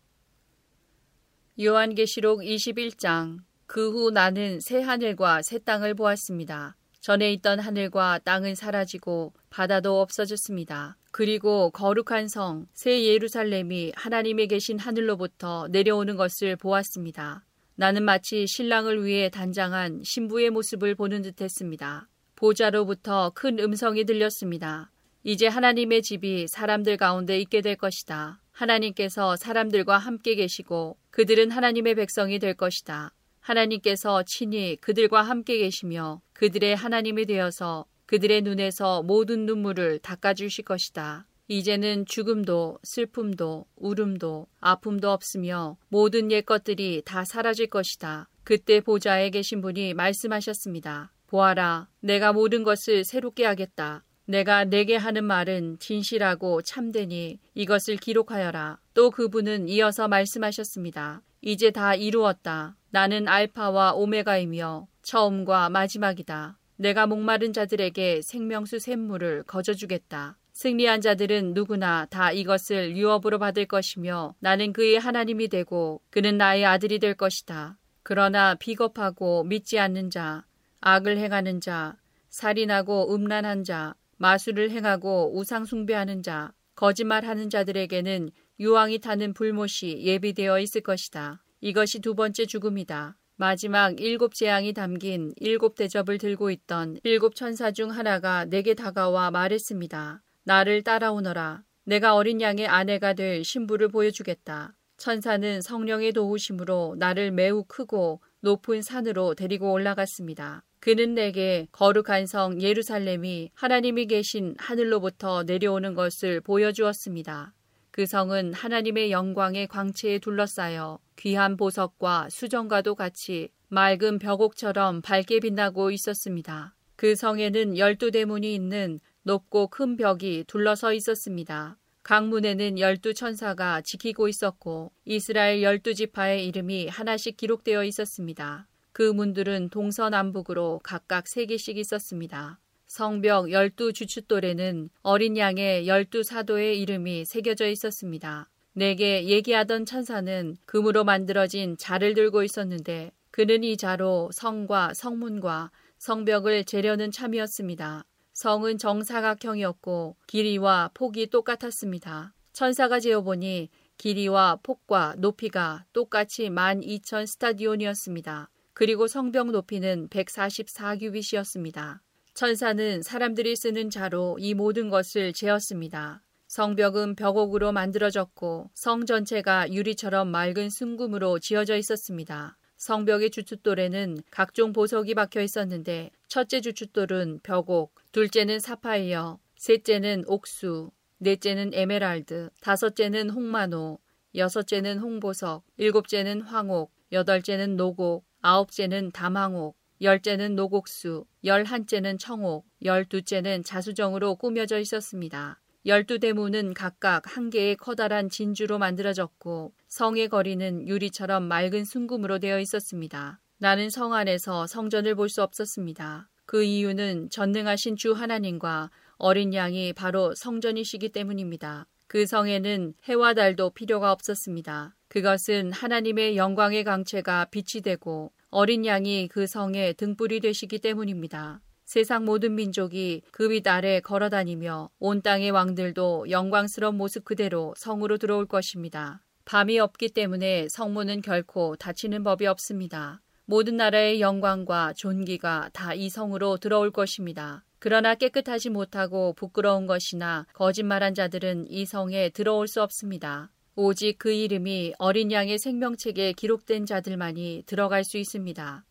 [1.60, 3.38] 요한계시록 21장
[3.72, 6.76] 그 후 나는 새 하늘과 새 땅을 보았습니다.
[7.00, 10.98] 전에 있던 하늘과 땅은 사라지고 바다도 없어졌습니다.
[11.10, 17.46] 그리고 거룩한 성, 새 예루살렘이 하나님의 계신 하늘로부터 내려오는 것을 보았습니다.
[17.74, 22.10] 나는 마치 신랑을 위해 단장한 신부의 모습을 보는 듯 했습니다.
[22.36, 24.90] 보좌로부터 큰 음성이 들렸습니다.
[25.24, 28.38] 이제 하나님의 집이 사람들 가운데 있게 될 것이다.
[28.50, 33.14] 하나님께서 사람들과 함께 계시고 그들은 하나님의 백성이 될 것이다.
[33.42, 41.26] 하나님께서 친히 그들과 함께 계시며 그들의 하나님이 되어서 그들의 눈에서 모든 눈물을 닦아주실 것이다.
[41.48, 48.28] 이제는 죽음도 슬픔도 울음도 아픔도 없으며 모든 옛 것들이 다 사라질 것이다.
[48.44, 51.12] 그때 보좌에 계신 분이 말씀하셨습니다.
[51.26, 54.04] 보아라, 내가 모든 것을 새롭게 하겠다.
[54.24, 58.78] 내가 내게 하는 말은 진실하고 참되니 이것을 기록하여라.
[58.94, 61.22] 또 그분은 이어서 말씀하셨습니다.
[61.42, 62.76] 이제 다 이루었다.
[62.90, 66.56] 나는 알파와 오메가이며 처음과 마지막이다.
[66.76, 70.38] 내가 목마른 자들에게 생명수 샘물을 거저주겠다.
[70.52, 77.00] 승리한 자들은 누구나 다 이것을 유업으로 받을 것이며 나는 그의 하나님이 되고 그는 나의 아들이
[77.00, 77.76] 될 것이다.
[78.04, 80.44] 그러나 비겁하고 믿지 않는 자,
[80.80, 81.96] 악을 행하는 자,
[82.28, 88.30] 살인하고 음란한 자, 마술을 행하고 우상 숭배하는 자, 거짓말하는 자들에게는
[88.60, 91.42] 유황이 타는 불못이 예비되어 있을 것이다.
[91.60, 93.16] 이것이 두 번째 죽음이다.
[93.36, 100.22] 마지막 일곱 재앙이 담긴 일곱 대접을 들고 있던 일곱 천사 중 하나가 내게 다가와 말했습니다.
[100.44, 101.62] 나를 따라오너라.
[101.84, 104.74] 내가 어린 양의 아내가 될 신부를 보여주겠다.
[104.96, 110.62] 천사는 성령의 도우심으로 나를 매우 크고 높은 산으로 데리고 올라갔습니다.
[110.78, 117.54] 그는 내게 거룩한 성 예루살렘이 하나님이 계신 하늘로부터 내려오는 것을 보여주었습니다.
[117.92, 126.74] 그 성은 하나님의 영광의 광채에 둘러싸여 귀한 보석과 수정과도 같이 맑은 벽옥처럼 밝게 빛나고 있었습니다.
[126.96, 131.76] 그 성에는 열두 대문이 있는 높고 큰 벽이 둘러서 있었습니다.
[132.02, 138.68] 강문에는 열두 천사가 지키고 있었고 이스라엘 열두 지파의 이름이 하나씩 기록되어 있었습니다.
[138.92, 142.58] 그 문들은 동서남북으로 각각 세 개씩 있었습니다.
[142.92, 148.50] 성벽 열두 주춧돌에는 어린 양의 열두 사도의 이름이 새겨져 있었습니다.
[148.74, 157.10] 내게 얘기하던 천사는 금으로 만들어진 자를 들고 있었는데 그는 이 자로 성과 성문과 성벽을 재려는
[157.10, 158.04] 참이었습니다.
[158.34, 162.34] 성은 정사각형이었고 길이와 폭이 똑같았습니다.
[162.52, 168.50] 천사가 재어보니 길이와 폭과 높이가 똑같이 12,000 스타디온이었습니다.
[168.74, 172.00] 그리고 성벽 높이는 144규빗이었습니다.
[172.34, 176.22] 천사는 사람들이 쓰는 자로 이 모든 것을 재었습니다.
[176.48, 182.56] 성벽은 벽옥으로 만들어졌고 성 전체가 유리처럼 맑은 순금으로 지어져 있었습니다.
[182.78, 192.50] 성벽의 주춧돌에는 각종 보석이 박혀 있었는데 첫째 주춧돌은 벽옥, 둘째는 사파이어, 셋째는 옥수, 넷째는 에메랄드,
[192.60, 193.98] 다섯째는 홍마노,
[194.34, 204.80] 여섯째는 홍보석, 일곱째는 황옥, 여덟째는 노곡, 아홉째는 담황옥, 열째는 노곡수, 열한째는 청옥, 열두째는 자수정으로 꾸며져
[204.80, 205.60] 있었습니다.
[205.86, 213.38] 열두 대문은 각각 한 개의 커다란 진주로 만들어졌고 성의 거리는 유리처럼 맑은 순금으로 되어 있었습니다.
[213.58, 216.28] 나는 성 안에서 성전을 볼 수 없었습니다.
[216.46, 221.86] 그 이유는 전능하신 주 하나님과 어린 양이 바로 성전이시기 때문입니다.
[222.08, 224.96] 그 성에는 해와 달도 필요가 없었습니다.
[225.06, 231.62] 그것은 하나님의 영광의 강체가 빛이 되고 어린 양이 그 성의 등불이 되시기 때문입니다.
[231.86, 238.44] 세상 모든 민족이 그윗 아래 걸어 다니며 온 땅의 왕들도 영광스러운 모습 그대로 성으로 들어올
[238.44, 239.22] 것입니다.
[239.46, 243.22] 밤이 없기 때문에 성문은 결코 닫히는 법이 없습니다.
[243.46, 247.64] 모든 나라의 영광과 존귀가 다 이 성으로 들어올 것입니다.
[247.78, 253.50] 그러나 깨끗하지 못하고 부끄러운 것이나 거짓말한 자들은 이 성에 들어올 수 없습니다.
[253.74, 258.84] 오직 그 이름이 어린 양의 생명책에 기록된 자들만이 들어갈 수 있습니다.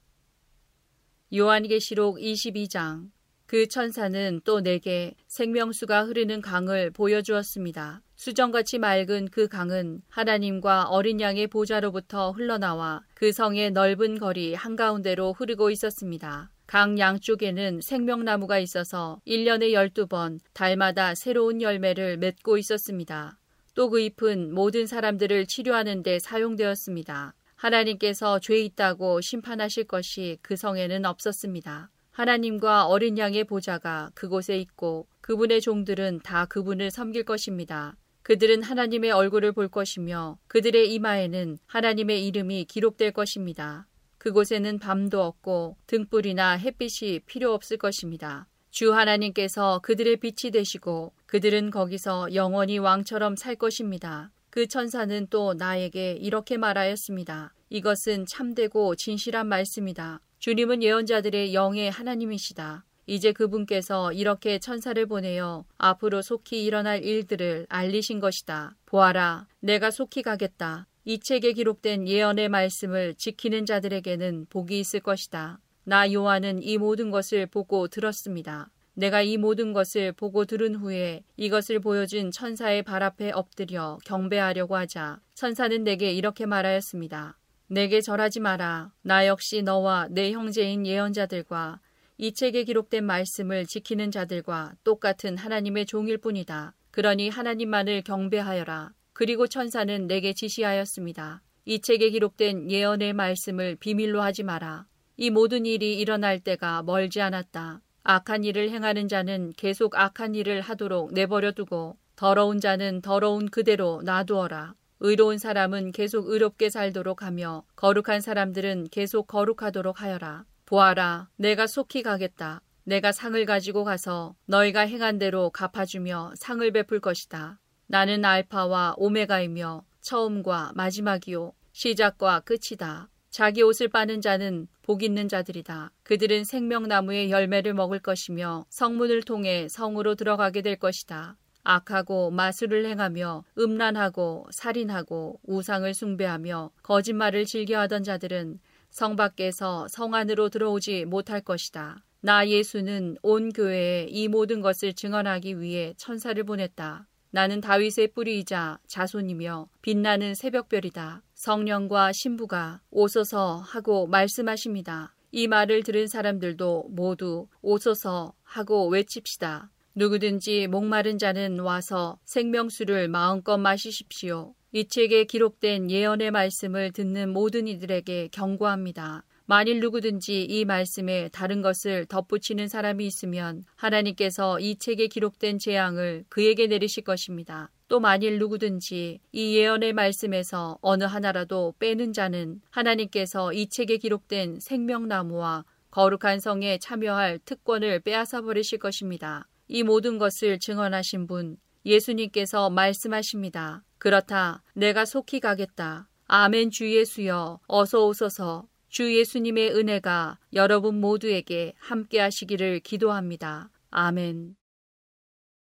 [1.34, 3.12] 요한계시록 22장
[3.46, 8.02] 그 천사는 또 내게 생명수가 흐르는 강을 보여주었습니다.
[8.16, 15.70] 수정같이 맑은 그 강은 하나님과 어린 양의 보좌로부터 흘러나와 그 성의 넓은 거리 한가운데로 흐르고
[15.70, 16.50] 있었습니다.
[16.66, 23.41] 강 양쪽에는 생명나무가 있어서 1년에 12번 달마다 새로운 열매를 맺고 있었습니다.
[23.82, 27.34] 또 그 잎은 모든 사람들을 치료하는 데 사용되었습니다.
[27.56, 31.90] 하나님께서 죄 있다고 심판하실 것이 그 성에는 없었습니다.
[32.12, 37.98] 하나님과 어린 양의 보좌가 그곳에 있고 그분의 종들은 다 그분을 섬길 것입니다.
[38.22, 43.88] 그들은 하나님의 얼굴을 볼 것이며 그들의 이마에는 하나님의 이름이 기록될 것입니다.
[44.20, 48.48] 그곳에는 밤도 없고 등불이나 햇빛이 필요 없을 것입니다.
[48.72, 54.32] 주 하나님께서 그들의 빛이 되시고 그들은 거기서 영원히 왕처럼 살 것입니다.
[54.50, 57.54] 그 천사는 또 나에게 이렇게 말하였습니다.
[57.70, 60.22] 이것은 참되고 진실한 말씀이다.
[60.40, 62.86] 주님은 예언자들의 영의 하나님이시다.
[63.08, 68.76] 이제 그분께서 이렇게 천사를 보내어 앞으로 속히 일어날 일들을 알리신 것이다.
[68.86, 70.88] 보아라, 내가 속히 가겠다.
[71.04, 75.60] 이 책에 기록된 예언의 말씀을 지키는 자들에게는 복이 있을 것이다.
[75.84, 78.70] 나 요한은 이 모든 것을 보고 들었습니다.
[78.94, 85.22] 내가 이 모든 것을 보고 들은 후에 이것을 보여준 천사의 발 앞에 엎드려 경배하려고 하자
[85.34, 87.38] 천사는 내게 이렇게 말하였습니다.
[87.68, 88.92] 내게 절하지 마라.
[89.02, 91.80] 나 역시 너와 내 형제인 예언자들과
[92.18, 96.76] 이 책에 기록된 말씀을 지키는 자들과 똑같은 하나님의 종일 뿐이다.
[96.92, 98.92] 그러니 하나님만을 경배하여라.
[99.14, 101.42] 그리고 천사는 내게 지시하였습니다.
[101.66, 104.86] 이 책에 기록된 예언의 말씀을 비밀로 하지 마라.
[105.22, 107.80] 이 모든 일이 일어날 때가 멀지 않았다.
[108.02, 114.74] 악한 일을 행하는 자는 계속 악한 일을 하도록 내버려 두고 더러운 자는 더러운 그대로 놔두어라.
[115.00, 120.46] 의로운 사람은 계속 의롭게 살도록 하며 거룩한 사람들은 계속 거룩하도록 하여라.
[120.66, 122.64] 보아라, 내가 속히 가겠다.
[122.84, 127.60] 내가 상을 가지고 가서 너희가 행한 대로 갚아주며 상을 베풀 것이다.
[127.86, 133.12] 나는 알파와 오메가이며 처음과 마지막이요 시작과 끝이다.
[133.32, 135.94] 자기 옷을 빠는 자는 복 있는 자들이다.
[136.04, 141.38] 그들은 생명나무의 열매를 먹을 것이며 성문을 통해 성으로 들어가게 될 것이다.
[141.64, 151.06] 악하고 마술을 행하며 음란하고 살인하고 우상을 숭배하며 거짓말을 즐겨하던 자들은 성 밖에서 성 안으로 들어오지
[151.06, 152.04] 못할 것이다.
[152.20, 157.08] 나 예수는 온 교회에 이 모든 것을 증언하기 위해 천사를 보냈다.
[157.30, 161.22] 나는 다윗의 뿌리이자 자손이며 빛나는 새벽별이다.
[161.42, 165.16] 성령과 신부가 오소서 하고 말씀하십니다.
[165.32, 169.72] 이 말을 들은 사람들도 모두 오소서 하고 외칩시다.
[169.96, 174.54] 누구든지 목마른 자는 와서 생명수를 마음껏 마시십시오.
[174.72, 179.24] 이 책에 기록된 예언의 말씀을 듣는 모든 이들에게 경고합니다.
[179.48, 186.68] 만일 누구든지 이 말씀에 다른 것을 덧붙이는 사람이 있으면 하나님께서 이 책에 기록된 재앙을 그에게
[186.68, 187.72] 내리실 것입니다.
[187.92, 195.66] 또 만일 누구든지 이 예언의 말씀에서 어느 하나라도 빼는 자는 하나님께서 이 책에 기록된 생명나무와
[195.90, 199.46] 거룩한 성에 참여할 특권을 빼앗아 버리실 것입니다.
[199.68, 203.84] 이 모든 것을 증언하신 분 예수님께서 말씀하십니다.
[203.98, 204.64] 그렇다.
[204.74, 206.08] 내가 속히 가겠다.
[206.28, 213.70] 아멘 주 예수여 어서 오소서 주 예수님의 은혜가 여러분 모두에게 함께 하시기를 기도합니다.
[213.90, 214.61] 아멘.